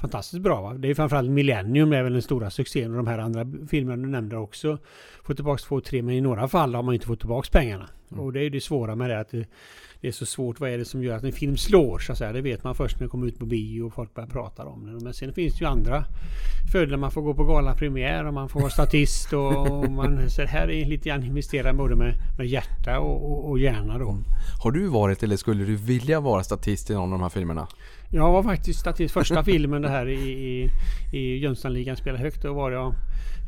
[0.00, 0.60] fantastiskt bra.
[0.60, 0.74] Va?
[0.74, 4.08] Det är framförallt Millennium är väl den stora succén och de här andra filmerna du
[4.08, 4.78] nämnde också
[5.22, 7.88] fått tillbaka två, tre men i några fall har man inte fått tillbaka pengarna.
[8.12, 8.24] Mm.
[8.24, 9.34] Och det är ju det svåra med det att
[10.00, 10.60] det, är så svårt.
[10.60, 11.98] Vad är det som gör att en film slår?
[11.98, 12.32] Så att säga.
[12.32, 14.86] Det vet man först när den kommer ut på bio och folk börjar prata om
[14.86, 15.04] den.
[15.04, 16.04] Men sen finns det ju andra
[16.72, 16.98] fördelar.
[16.98, 20.84] Man får gå på galapremiär och man får vara statist och man, så här är
[20.84, 24.10] lite grann investera både med, med hjärta och, och, och hjärna då.
[24.10, 24.24] Mm.
[24.62, 27.66] Har du varit eller skulle du vilja vara statist i någon av de här filmerna?
[28.12, 30.70] Jag var faktiskt statist första filmen det här i, i,
[31.12, 32.42] i Jönssonligan spelade högt.
[32.42, 32.94] Då var jag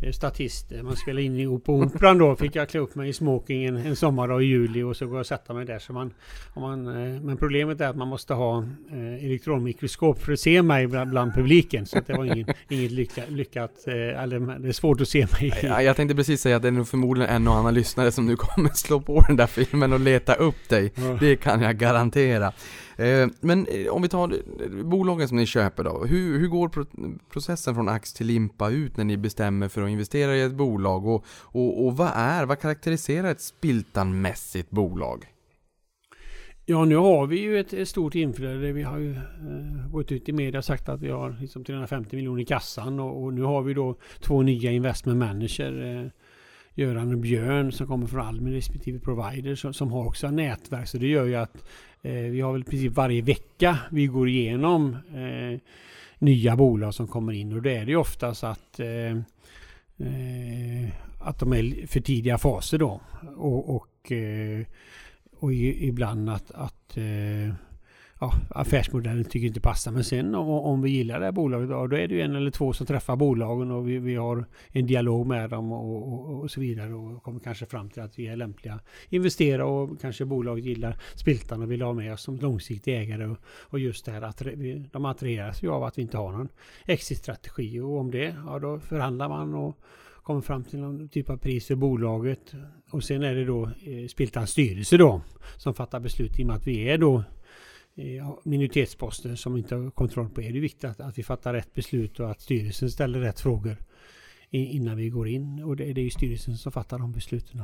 [0.02, 0.72] eh, statist.
[0.82, 2.36] Man spelade in på Operan då.
[2.36, 5.14] Fick jag klä upp mig i smoking en, en sommardag i juli och så går
[5.16, 5.78] jag och sätta mig där.
[5.78, 6.12] Så man,
[6.56, 8.58] man, eh, men problemet är att man måste ha
[8.92, 11.86] eh, elektronmikroskop för att se mig bland, bland publiken.
[11.86, 13.84] Så det var ingen, inget lycka, lyckat.
[13.86, 15.46] Eller, det är svårt att se mig.
[15.62, 18.12] i- Ja, jag tänkte precis säga att det är nog förmodligen en och annan lyssnare
[18.12, 20.92] som nu kommer slå på den där filmen och leta upp dig.
[21.20, 22.52] Det kan jag garantera.
[22.97, 24.34] Eh, men eh, om vi tar
[24.82, 26.05] bolagen som ni köper då.
[26.05, 26.70] Hur, hur går
[27.30, 31.07] processen från ax till limpa ut när ni bestämmer för att investera i ett bolag?
[31.07, 35.26] Och, och, och vad är, vad karaktäriserar ett spiltanmässigt bolag?
[36.66, 38.72] Ja, nu har vi ju ett, stort inflöde.
[38.72, 42.16] Vi har ju eh, gått ut i media och sagt att vi har liksom 350
[42.16, 46.03] miljoner i kassan och, och nu har vi då två nya investment manager.
[46.05, 46.11] Eh,
[46.74, 50.88] Göran och Björn som kommer från Almi respektive provider som, som har också nätverk.
[50.88, 51.64] Så det gör ju att
[52.03, 55.61] Eh, vi har väl i princip varje vecka vi går igenom eh,
[56.18, 59.16] nya bolag som kommer in och då är det ju oftast att eh,
[60.09, 60.92] eh
[61.24, 63.00] att de är för tidiga faser då.
[63.36, 64.66] Och, och, eh,
[65.38, 67.55] och ibland att, att eh,
[68.23, 69.93] ja, affärsmodellen tycker inte passar.
[69.93, 72.37] Men sen om, om vi gillar det här bolaget då, då är det ju en
[72.37, 76.41] eller två som träffar bolagen och vi, vi har en dialog med dem och, och,
[76.41, 80.25] och så vidare och kommer kanske fram till att vi är lämpliga investera och kanske
[80.25, 84.12] bolaget gillar Spiltan och vill ha med oss som långsiktig ägare och, och just det
[84.12, 84.43] här att
[84.93, 86.49] de attraheras ju av att vi inte har någon
[86.87, 89.79] exitstrategi och om det, ja då förhandlar man och
[90.23, 92.55] kommer fram till någon typ av pris för bolaget.
[92.91, 95.20] Och sen är det då eh, Spiltans styrelse då
[95.57, 97.25] som fattar beslut i och med att vi är då
[98.45, 100.43] minoritetsposter som inte har kontroll på.
[100.43, 103.76] Är det viktigt att, att vi fattar rätt beslut och att styrelsen ställer rätt frågor
[104.55, 105.62] innan vi går in.
[105.62, 107.62] Och det, det är ju styrelsen som fattar de besluten.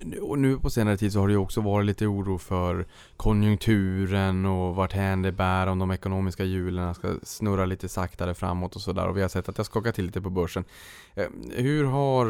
[0.00, 2.86] Nu- Och nu på senare tid så har det ju också varit lite oro för
[3.16, 8.76] konjunkturen och vart hän det bär om de ekonomiska hjulen ska snurra lite saktare framåt
[8.76, 9.08] och sådär.
[9.08, 10.64] Och vi har sett att det har skakat till lite på börsen.
[11.14, 11.26] Eh,
[11.56, 12.26] hur har,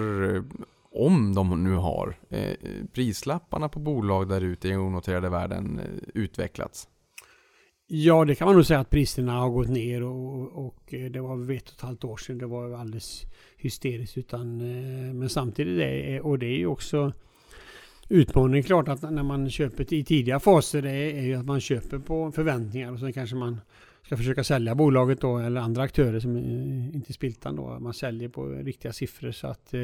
[0.92, 2.56] om de nu har, eh,
[2.92, 6.88] prislapparna på bolag där ute i onoterade världen eh, utvecklats?
[7.94, 11.20] Ja, det kan man nog säga att priserna har gått ner och, och eh, det
[11.20, 12.38] var väl ett och ett halvt år sedan.
[12.38, 13.26] Det var alldeles
[13.56, 14.18] hysteriskt.
[14.18, 17.12] Utan, eh, men samtidigt, är, och det är ju också
[18.08, 21.98] utmaningen klart att när man köper i tidiga faser det är ju att man köper
[21.98, 23.60] på förväntningar och sen kanske man
[24.12, 26.36] ska försöka sälja bolaget då eller andra aktörer som
[26.94, 27.78] inte Spiltan då.
[27.80, 29.80] Man säljer på riktiga siffror så att eh,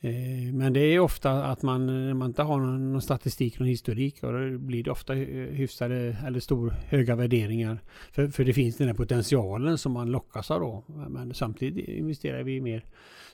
[0.00, 3.68] eh, Men det är ofta att man, när man inte har någon, någon statistik, någon
[3.68, 7.78] historik och då blir det ofta hyfsade eller stor, höga värderingar.
[8.12, 10.84] För, för det finns den här potentialen som man lockas av då.
[11.08, 12.84] Men samtidigt investerar vi mer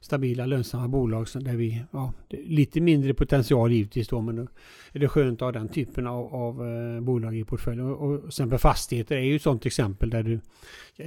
[0.01, 4.47] stabila lönsamma bolag där vi, ja, lite mindre potential givetvis då men då
[4.93, 7.87] är det skönt att ha den typen av, av eh, bolag i portföljen.
[7.87, 10.41] Och, och exempel fastigheter är ju ett sådant exempel där du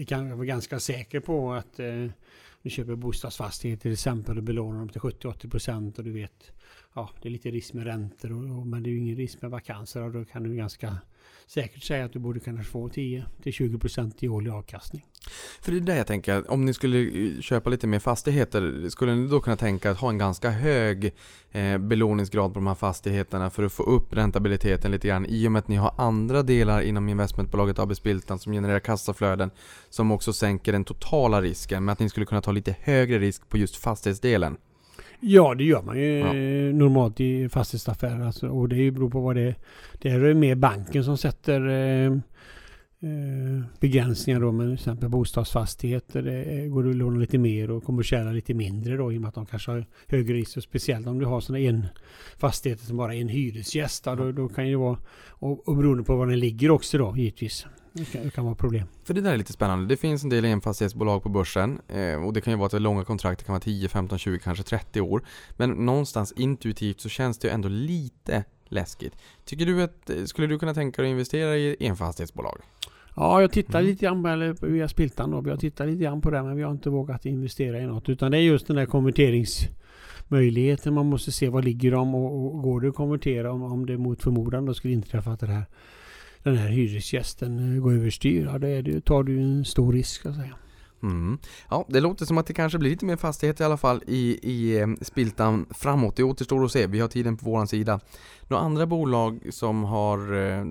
[0.06, 2.08] kan vara ganska säker på att eh,
[2.62, 6.52] du köper bostadsfastigheter till exempel och belånar dem till 70-80% och du vet
[6.94, 9.42] ja, det är lite risk med räntor och, och, men det är ju ingen risk
[9.42, 10.98] med vakanser och då kan du ganska
[11.54, 15.06] säkert säga att du borde kunna få 10-20% i årlig avkastning.
[15.62, 19.16] För det är det jag tänker, om ni skulle eh, köpa lite mer fastigheter, skulle
[19.16, 21.14] ni då kunna tänka att ha en ganska hög
[21.52, 25.52] eh, belåningsgrad på de här fastigheterna för att få upp räntabiliteten lite grann i och
[25.52, 29.52] med att ni har andra delar inom investmentbolaget AB Spiltan som genererar kassaflöden
[29.90, 33.50] som också sänker den totala risken, men att ni skulle kunna ta lite högre risk
[33.50, 34.58] på just fastighetsdelen.
[35.24, 36.34] Ja, det gör man ju ja.
[36.74, 38.22] normalt i fastighetsaffärer.
[38.22, 39.56] Alltså, och det beror på vad det är.
[40.02, 42.12] Det är mer banken som sätter eh,
[43.02, 46.22] eh, begränsningar då med till exempel bostadsfastigheter.
[46.22, 49.36] Det går att låna lite mer och kommersiella lite mindre då i och med att
[49.36, 50.64] de kanske har högre risk.
[50.64, 51.86] Speciellt om du har sådana en
[52.38, 54.04] fastigheter som bara är en hyresgäst.
[54.04, 54.98] Då, då kan det vara,
[55.30, 57.66] och, och beroende på var den ligger också då givetvis.
[57.94, 58.88] Det kan, det kan vara problem.
[59.04, 59.86] För det där är lite spännande.
[59.86, 62.78] Det finns en del enfastighetsbolag på börsen eh, och det kan ju vara att det
[62.78, 65.24] är långa kontrakt, det kan vara 10, 15, 20, kanske 30 år.
[65.58, 69.16] Men någonstans intuitivt så känns det ju ändå lite läskigt.
[69.46, 72.62] Tycker du att, eh, skulle du kunna tänka dig att investera i enfastighetsbolag?
[73.16, 73.92] Ja, jag tittar mm.
[73.92, 75.50] lite grann på, eller via Spiltan då.
[75.50, 78.10] Jag tittar lite grann på det men vi har inte vågat investera i något.
[78.10, 80.94] Utan det är just den där konverteringsmöjligheten.
[80.94, 83.98] Man måste se vad ligger de och, och går det att konvertera om, om det
[83.98, 85.66] mot förmodan då skulle inträffa att det här
[86.44, 90.26] den här hyresgästen eh, går överstyr, ja, då tar du en stor risk.
[90.26, 90.56] att säga.
[91.04, 91.38] Mm.
[91.70, 94.40] Ja, det låter som att det kanske blir lite mer fastighet i alla fall i,
[94.52, 96.16] i eh, Spiltan framåt.
[96.16, 96.88] Det återstår att se.
[96.88, 98.00] Vi har tiden på vår sida.
[98.48, 100.66] Några andra bolag som har eh,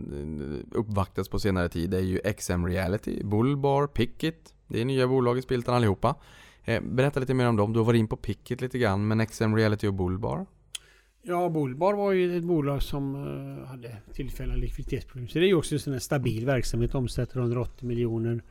[0.73, 4.55] uppvaktats på senare tid är ju XM Reality, Bullbar, Pickit.
[4.67, 6.15] Det är nya bolag i Spiltan allihopa.
[6.83, 7.73] Berätta lite mer om dem.
[7.73, 10.47] Du har varit in på Pickit lite grann, men XM Reality och Bullbar?
[11.23, 15.29] Ja, Bolbar var ju ett bolag som uh, hade tillfälliga likviditetsproblem.
[15.29, 16.95] Så det är ju också en sån här stabil verksamhet.
[16.95, 18.43] Omsätter 180 miljoner.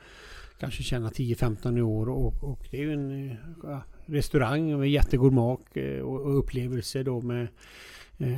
[0.60, 2.10] Kanske tjänar 10-15 i år.
[2.10, 3.12] Och, och, det är ju en
[3.64, 7.48] uh, restaurang med jättegod mak uh, och, och upplevelse då med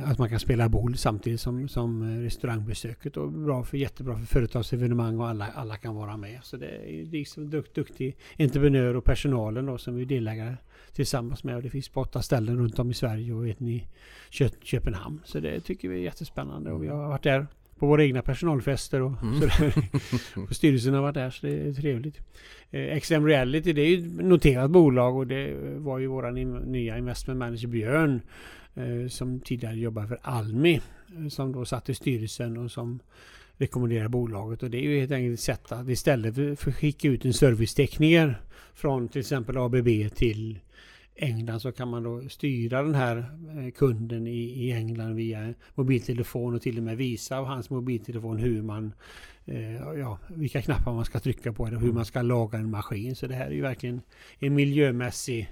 [0.04, 3.16] att man kan spela boll samtidigt som, som restaurangbesöket.
[3.16, 6.40] Och bra för, jättebra för företagsevenemang och alla, alla kan vara med.
[6.42, 10.56] Så det är liksom dukt, duktig entreprenör och personalen då som är delägare
[10.94, 11.56] tillsammans med.
[11.56, 13.86] Och det finns på åtta ställen runt om i Sverige och vet ni
[14.62, 15.20] Köpenhamn.
[15.24, 17.46] Så det tycker vi är jättespännande och vi har varit där
[17.82, 19.40] på våra egna personalfester och mm.
[19.40, 19.74] sådär.
[20.48, 22.20] och styrelsen har varit där så det är trevligt.
[22.70, 26.34] Eh, XM Reality det är ju ett noterat bolag och det var ju våran
[26.72, 28.20] nya investment manager Björn
[28.74, 30.80] eh, som tidigare jobbade för Almi
[31.18, 33.00] eh, som då satt i styrelsen och som
[33.56, 37.08] rekommenderar bolaget och det är ju helt enkelt ett sätt att istället för att skicka
[37.08, 38.40] ut en servicetekniker
[38.74, 40.58] från till exempel ABB till
[41.14, 43.16] England så kan man då styra den här
[43.56, 48.38] eh, kunden i, i England via mobiltelefon och till och med visa av hans mobiltelefon
[48.38, 48.94] hur man
[49.44, 53.16] eh, ja, vilka knappar man ska trycka på eller hur man ska laga en maskin.
[53.16, 54.00] Så det här är ju verkligen
[54.38, 55.50] en miljömässig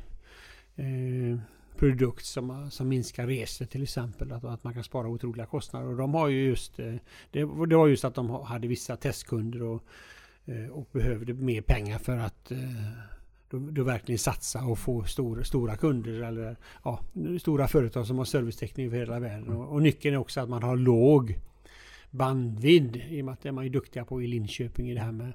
[0.76, 1.38] eh,
[1.76, 4.32] produkt som, som minskar resor till exempel.
[4.32, 5.88] Att, att man kan spara otroliga kostnader.
[5.88, 6.98] Och de har ju just det,
[7.30, 9.84] det var just att de hade vissa testkunder och,
[10.70, 12.52] och behövde mer pengar för att
[13.50, 17.00] då, då verkligen satsa och få stor, stora kunder eller ja,
[17.40, 19.48] stora företag som har servicetäckning över hela världen.
[19.48, 21.38] Och, och, nyckeln är också att man har låg
[22.10, 25.00] bandvidd i och med att det är man ju duktiga på i Linköping i det
[25.00, 25.32] här med,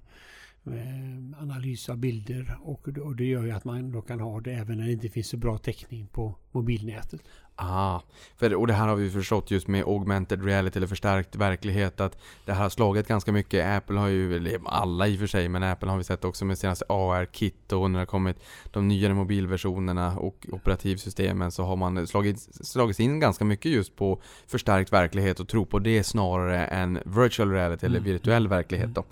[0.64, 4.54] med analys av bilder och, och det gör ju att man då kan ha det
[4.54, 7.22] även när det inte finns så bra täckning på mobilnätet.
[7.58, 8.02] Ah,
[8.38, 12.18] för, och det här har vi förstått just med augmented reality eller förstärkt verklighet att
[12.46, 13.78] det här har slagit ganska mycket.
[13.78, 16.46] Apple har ju, eller alla i och för sig, men Apple har vi sett också
[16.46, 18.38] med senaste AR-kit och när det har kommit
[18.72, 24.22] de nyare mobilversionerna och operativsystemen så har man slagit, slagit in ganska mycket just på
[24.48, 28.12] förstärkt verklighet och tro på det snarare än virtual reality eller mm.
[28.12, 29.06] virtuell verklighet då.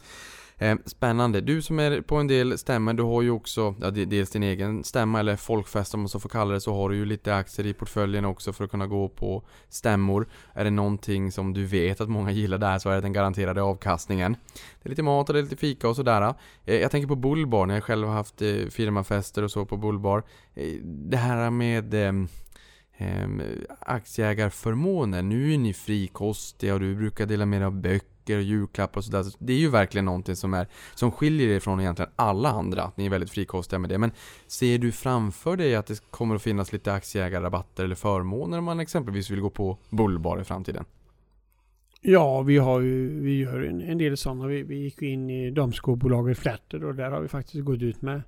[0.63, 1.41] Eh, spännande.
[1.41, 4.83] Du som är på en del stämmor, du har ju också ja, dels din egen
[4.83, 7.65] stämma eller folkfest om man så får kalla det, så har du ju lite aktier
[7.65, 10.27] i portföljen också för att kunna gå på stämmor.
[10.53, 13.61] Är det någonting som du vet att många gillar där så är det den garanterade
[13.61, 14.35] avkastningen.
[14.53, 16.33] Det är lite mat och det är lite fika och sådär.
[16.65, 19.77] Eh, jag tänker på Bullbar, när jag själv har haft eh, firmafester och så på
[19.77, 20.23] Bullbar.
[20.83, 22.27] Det här med ehm,
[22.97, 23.41] ehm,
[23.79, 25.21] aktieägarförmåner.
[25.21, 29.05] Nu är ni frikostiga och du brukar dela med dig av böcker och julklappar och
[29.05, 29.25] sådär.
[29.39, 32.83] Det är ju verkligen någonting som, är, som skiljer er från egentligen alla andra.
[32.83, 33.97] Att ni är väldigt frikostiga med det.
[33.97, 34.11] Men
[34.47, 38.79] ser du framför dig att det kommer att finnas lite aktieägarrabatter eller förmåner om man
[38.79, 40.85] exempelvis vill gå på Bullbar i framtiden?
[42.01, 44.47] Ja, vi, har ju, vi gör en, en del sådana.
[44.47, 48.21] Vi, vi gick in i damskobolaget Flatter och där har vi faktiskt gått ut med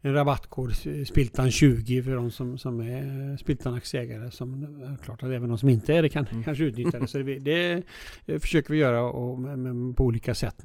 [0.00, 0.74] en rabattkod,
[1.06, 4.30] Spiltan 20 för de som, som är Spiltan-aktieägare.
[4.30, 6.44] Som, klart att även de som inte är det kan mm.
[6.44, 7.06] kanske utnyttja det.
[7.06, 7.82] Så det,
[8.26, 10.62] det försöker vi göra och med, på olika sätt.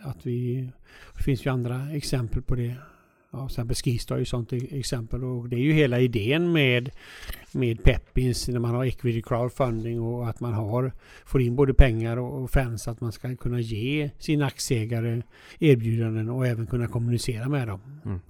[0.00, 0.70] Att vi,
[1.16, 2.74] det finns ju andra exempel på det.
[3.30, 6.90] Ja, till exempel Skistar är ju sånt exempel och det är ju hela idén med,
[7.52, 10.92] med Peppins när man har equity crowdfunding och att man har,
[11.24, 15.22] får in både pengar och, och fans att man ska kunna ge sina aktieägare
[15.58, 17.80] erbjudanden och även kunna kommunicera med dem.
[18.04, 18.20] Mm.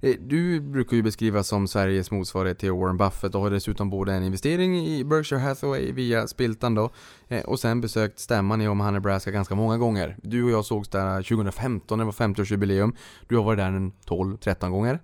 [0.00, 4.12] Eh, du brukar ju beskrivas som Sveriges motsvarighet till Warren Buffett och har dessutom både
[4.12, 6.90] en investering i Berkshire Hathaway via Spiltan då
[7.28, 10.16] eh, och sen besökt stämman i Omaha, Nebraska ganska många gånger.
[10.22, 12.96] Du och jag sågs där eh, 2015, det var 50-årsjubileum.
[13.28, 15.00] Du har varit där en 12-13 gånger.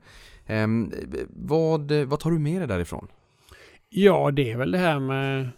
[0.46, 0.92] Ehm,
[1.28, 3.08] vad, vad tar du med dig därifrån?
[3.88, 5.48] Ja, det är väl det här med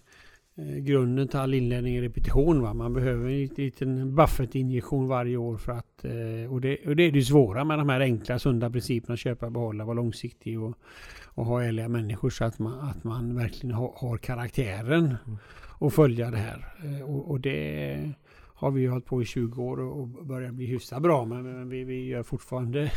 [0.79, 2.63] grunden till all inlärning är repetition.
[2.63, 2.75] Va?
[2.75, 6.05] Man behöver en liten Buffett-injektion varje år för att...
[6.05, 9.17] Eh, och det, och det är det svåra med de här enkla sunda principerna.
[9.17, 10.79] Köpa, behålla, vara långsiktig och,
[11.25, 15.39] och ha ärliga människor så att man, att man verkligen har, har karaktären mm.
[15.79, 16.75] och följa det här.
[16.85, 18.13] Eh, och, och, det
[18.55, 21.45] har vi hållit på i 20 år och börjar bli hyfsat bra med.
[21.45, 22.93] Men vi, vi gör fortfarande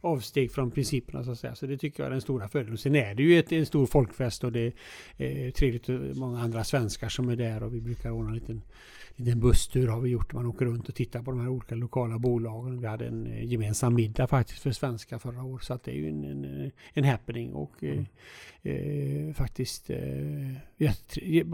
[0.00, 1.54] avsteg från principerna så att säga.
[1.54, 2.78] Så det tycker jag är den stora fördelen.
[2.78, 4.72] Sen är det ju ett, en stor folkfest och det
[5.16, 8.62] är trevligt och många andra svenskar som är där och vi brukar ordna en liten,
[9.16, 10.32] liten busstur har vi gjort.
[10.32, 12.80] Man åker runt och tittar på de här olika lokala bolagen.
[12.80, 15.64] Vi hade en eh, gemensam middag faktiskt för svenskar förra året.
[15.64, 18.04] Så att det är ju en, en, en happening och eh,
[18.62, 20.90] eh, faktiskt eh,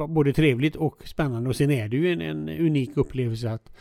[0.08, 1.48] både trevligt och spännande.
[1.48, 3.72] Och sen är det ju en, en unik upplevelse att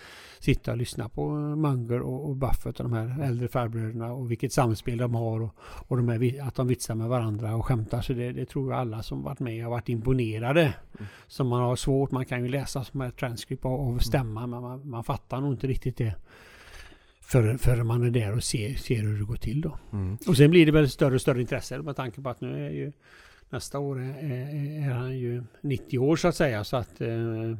[0.43, 4.53] sitta och lyssna på Munger och, och Buffett och de här äldre farbröderna och vilket
[4.53, 8.01] samspel de har och, och de här, att de vitsar med varandra och skämtar.
[8.01, 10.61] Så det, det tror jag alla som varit med har varit imponerade.
[10.61, 11.05] Mm.
[11.27, 14.61] Så man har svårt, man kan ju läsa som ett transcript av, av stämma men
[14.61, 16.15] man, man fattar nog inte riktigt det
[17.31, 19.77] förrän för man är där och ser, ser hur det går till då.
[19.93, 20.17] Mm.
[20.27, 22.69] Och sen blir det väl större och större intresse med tanke på att nu är
[22.69, 22.91] ju
[23.49, 27.57] nästa år är, är, är han ju 90 år så att säga så att eh,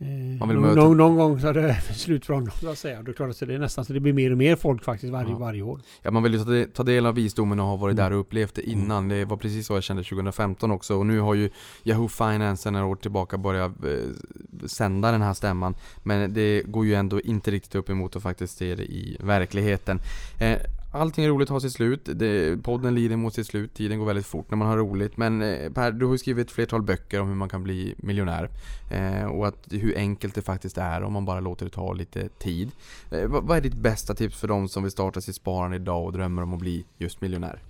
[0.00, 0.08] Eh,
[0.46, 3.02] någon, någon, någon, gång så är det slut för honom så att säga.
[3.02, 5.38] Då klarar det nästan så det blir mer och mer folk faktiskt varje, ja.
[5.38, 5.80] varje år.
[6.02, 8.04] Ja man vill ju ta, del av visdomen och ha varit mm.
[8.04, 8.78] där och upplevt det mm.
[8.78, 9.08] innan.
[9.08, 11.50] Det var precis så jag kände 2015 också och nu har ju
[11.84, 15.74] Yahoo Finance några år tillbaka börjat eh, sända den här stämman.
[16.02, 20.00] Men det går ju ändå inte riktigt upp emot att faktiskt se det i verkligheten.
[20.38, 20.58] Eh,
[20.92, 22.08] Allting är roligt har sitt slut.
[22.14, 23.74] Det, podden lider mot sitt slut.
[23.74, 25.16] Tiden går väldigt fort när man har roligt.
[25.16, 27.94] Men eh, Per, du har ju skrivit ett flertal böcker om hur man kan bli
[27.98, 28.50] miljonär.
[28.90, 32.28] Eh, och att, hur enkelt det faktiskt är om man bara låter det ta lite
[32.28, 32.70] tid.
[33.10, 36.04] Eh, vad, vad, är ditt bästa tips för de som vill starta sitt sparande idag
[36.04, 37.62] och drömmer om att bli just miljonär?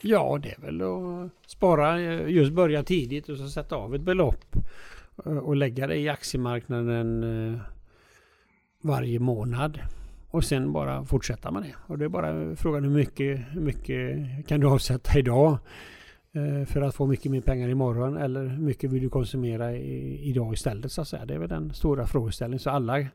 [0.00, 4.02] Ja, det är väl att spara, eh, just börja tidigt och så sätta av ett
[4.02, 4.56] belopp.
[5.26, 7.60] Eh, och lägga det i aktiemarknaden
[8.82, 9.80] varje månad.
[10.32, 11.74] Och sen bara fortsätta med det.
[11.86, 15.58] Och det är bara frågan hur mycket, hur mycket kan du avsätta idag
[16.32, 20.20] eh, för att få mycket mer pengar imorgon eller hur mycket vill du konsumera i,
[20.28, 21.24] idag istället så att säga.
[21.24, 22.58] Det är väl den stora frågeställningen.
[22.58, 23.06] Så alla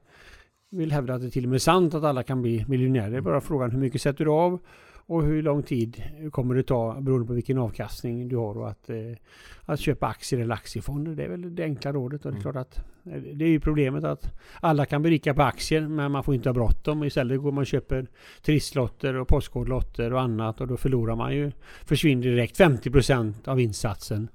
[0.70, 3.12] vill hävda att det till och med är sant att alla kan bli miljonärer.
[3.12, 4.60] Det är bara frågan hur mycket sätter du av
[5.08, 8.90] och hur lång tid kommer det ta beroende på vilken avkastning du har och att,
[8.90, 8.96] eh,
[9.66, 11.16] att köpa aktier eller aktiefonder.
[11.16, 12.26] Det är väl det enkla rådet.
[12.26, 12.54] Och det, är mm.
[12.54, 16.12] klart att, eh, det är ju problemet att alla kan bli rika på aktier men
[16.12, 17.04] man får inte ha bråttom.
[17.04, 18.08] Istället går man och köper
[18.42, 21.52] trisslotter och postkodlotter och annat och då förlorar man ju,
[21.86, 24.28] försvinner direkt 50% av insatsen.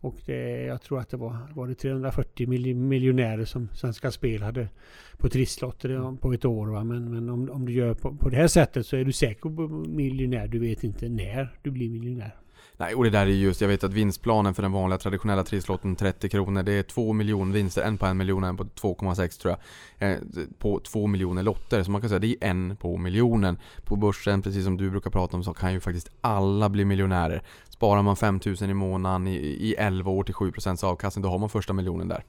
[0.00, 4.68] Och det, jag tror att det var, var det 340 miljonärer som Svenska Spel hade
[5.18, 6.66] på trisslotter på ett år.
[6.66, 6.84] Va?
[6.84, 9.56] Men, men om, om du gör på, på det här sättet så är du säker
[9.56, 10.48] på miljonär.
[10.48, 12.36] Du vet inte när du blir miljonär.
[12.80, 15.96] Nej, och det där är just, jag vet att vinstplanen för den vanliga traditionella trisslotten
[15.96, 19.56] 30 kronor, det är 2 miljoner vinster, en på en miljon, en på 2,6 tror
[19.98, 20.10] jag.
[20.10, 20.18] Eh,
[20.58, 23.58] på 2 miljoner lotter, så man kan säga det är en på miljonen.
[23.84, 27.42] På börsen, precis som du brukar prata om, så kan ju faktiskt alla bli miljonärer.
[27.80, 31.48] Sparar man 5000 i månaden i, i 11 år till 7% avkastning, då har man
[31.48, 32.24] första miljonen där.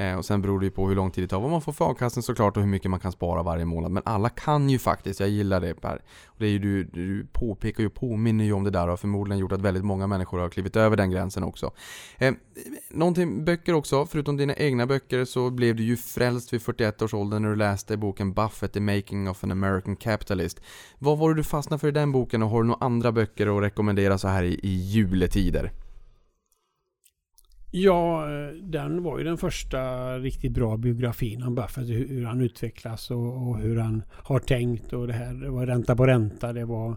[0.00, 1.72] Eh, och sen beror det ju på hur lång tid det tar, vad man får
[1.72, 3.90] för avkastning såklart och hur mycket man kan spara varje månad.
[3.90, 6.02] Men alla kan ju faktiskt, jag gillar det Per.
[6.26, 8.88] Och det är ju, du, du påpekar ju och påminner ju om det där och
[8.88, 11.72] har förmodligen gjort att väldigt många människor har klivit över den gränsen också.
[12.18, 12.34] Eh,
[12.90, 17.14] någonting, böcker också, förutom dina egna böcker så blev du ju frälst vid 41 års
[17.14, 20.60] ålder när du läste boken Buffett, The Making of an American Capitalist.
[20.98, 23.56] Vad var det du fastnade för i den boken och har du några andra böcker
[23.56, 25.72] att rekommendera så här i, i juletider?
[27.70, 29.78] Ja, eh, den var ju den första
[30.18, 31.88] riktigt bra biografin om Buffett.
[31.88, 35.34] Hur han utvecklas och, och hur han har tänkt och det här.
[35.34, 36.52] Det var ränta på ränta.
[36.52, 36.96] Det var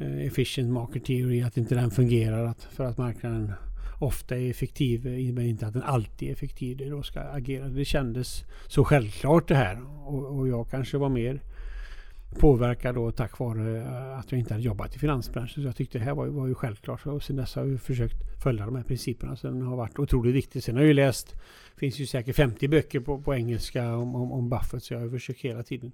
[0.00, 1.42] eh, efficient market theory.
[1.42, 3.52] Att inte den fungerar att, för att marknaden
[4.00, 5.06] ofta är effektiv.
[5.06, 6.76] Eh, Men inte att den alltid är effektiv.
[6.76, 7.68] Det då ska agera.
[7.68, 9.78] Det kändes så självklart det här.
[10.06, 11.40] Och, och jag kanske var mer
[12.38, 15.62] påverkad då tack vare eh, att jag inte hade jobbat i finansbranschen.
[15.62, 17.06] Så jag tyckte det här var, var ju självklart.
[17.06, 19.36] Och sen dess har jag försökt följa de här principerna.
[19.36, 20.62] Så den har varit otroligt viktig.
[20.62, 21.34] Sen har jag ju läst,
[21.76, 24.82] finns ju säkert 50 böcker på, på engelska om, om, om Buffett.
[24.82, 25.92] Så jag har försökt hela tiden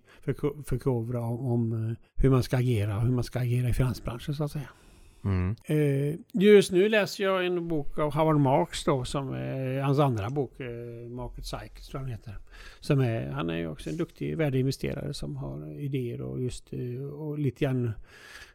[0.67, 4.35] förkovra om, om eh, hur man ska agera och hur man ska agera i finansbranschen
[4.35, 4.69] så att säga.
[5.25, 5.57] Mm.
[6.33, 10.61] Just nu läser jag en bok av Howard Marks då, som är hans andra bok,
[10.61, 12.37] eh, Market Cycle, tror jag den heter.
[12.81, 17.05] Som är, han är ju också en duktig värdeinvesterare som har idéer och just eh,
[17.05, 17.93] och lite grann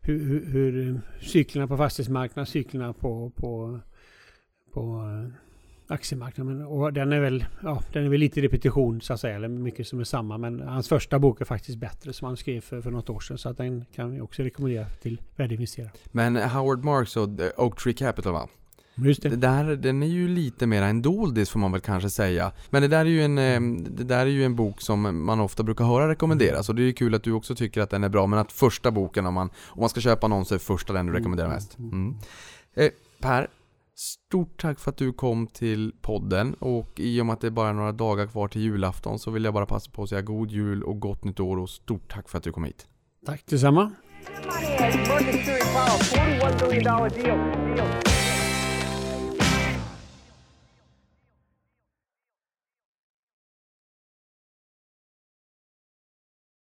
[0.01, 3.79] hur, hur, hur cyklerna på fastighetsmarknaden, cyklerna på, på,
[4.73, 5.03] på
[5.87, 6.65] aktiemarknaden.
[6.65, 9.87] Och den är väl, ja, den är väl lite repetition så att säga, eller mycket
[9.87, 10.37] som är samma.
[10.37, 13.37] Men hans första bok är faktiskt bättre som han skrev för, för något år sedan.
[13.37, 15.91] Så att den kan vi också rekommendera till värdeinvesterare.
[16.11, 18.49] Men Howard Marks och Oak Tree Capital va?
[18.95, 19.29] Just det.
[19.29, 19.35] det.
[19.35, 22.51] där, den är ju lite mer en doldis får man väl kanske säga.
[22.69, 23.35] Men det där är ju en,
[23.95, 26.69] det där är ju en bok som man ofta brukar höra rekommenderas.
[26.69, 28.27] Och det är ju kul att du också tycker att den är bra.
[28.27, 31.05] Men att första boken om man, om man ska köpa någon så är första den
[31.05, 31.77] du rekommenderar mest.
[31.77, 32.15] Mm.
[32.75, 32.89] Eh,
[33.19, 33.47] per,
[33.95, 37.51] Stort tack för att du kom till podden och i och med att det är
[37.51, 40.51] bara några dagar kvar till julafton så vill jag bara passa på att säga god
[40.51, 42.87] jul och gott nytt år och stort tack för att du kom hit.
[43.25, 43.91] Tack detsamma.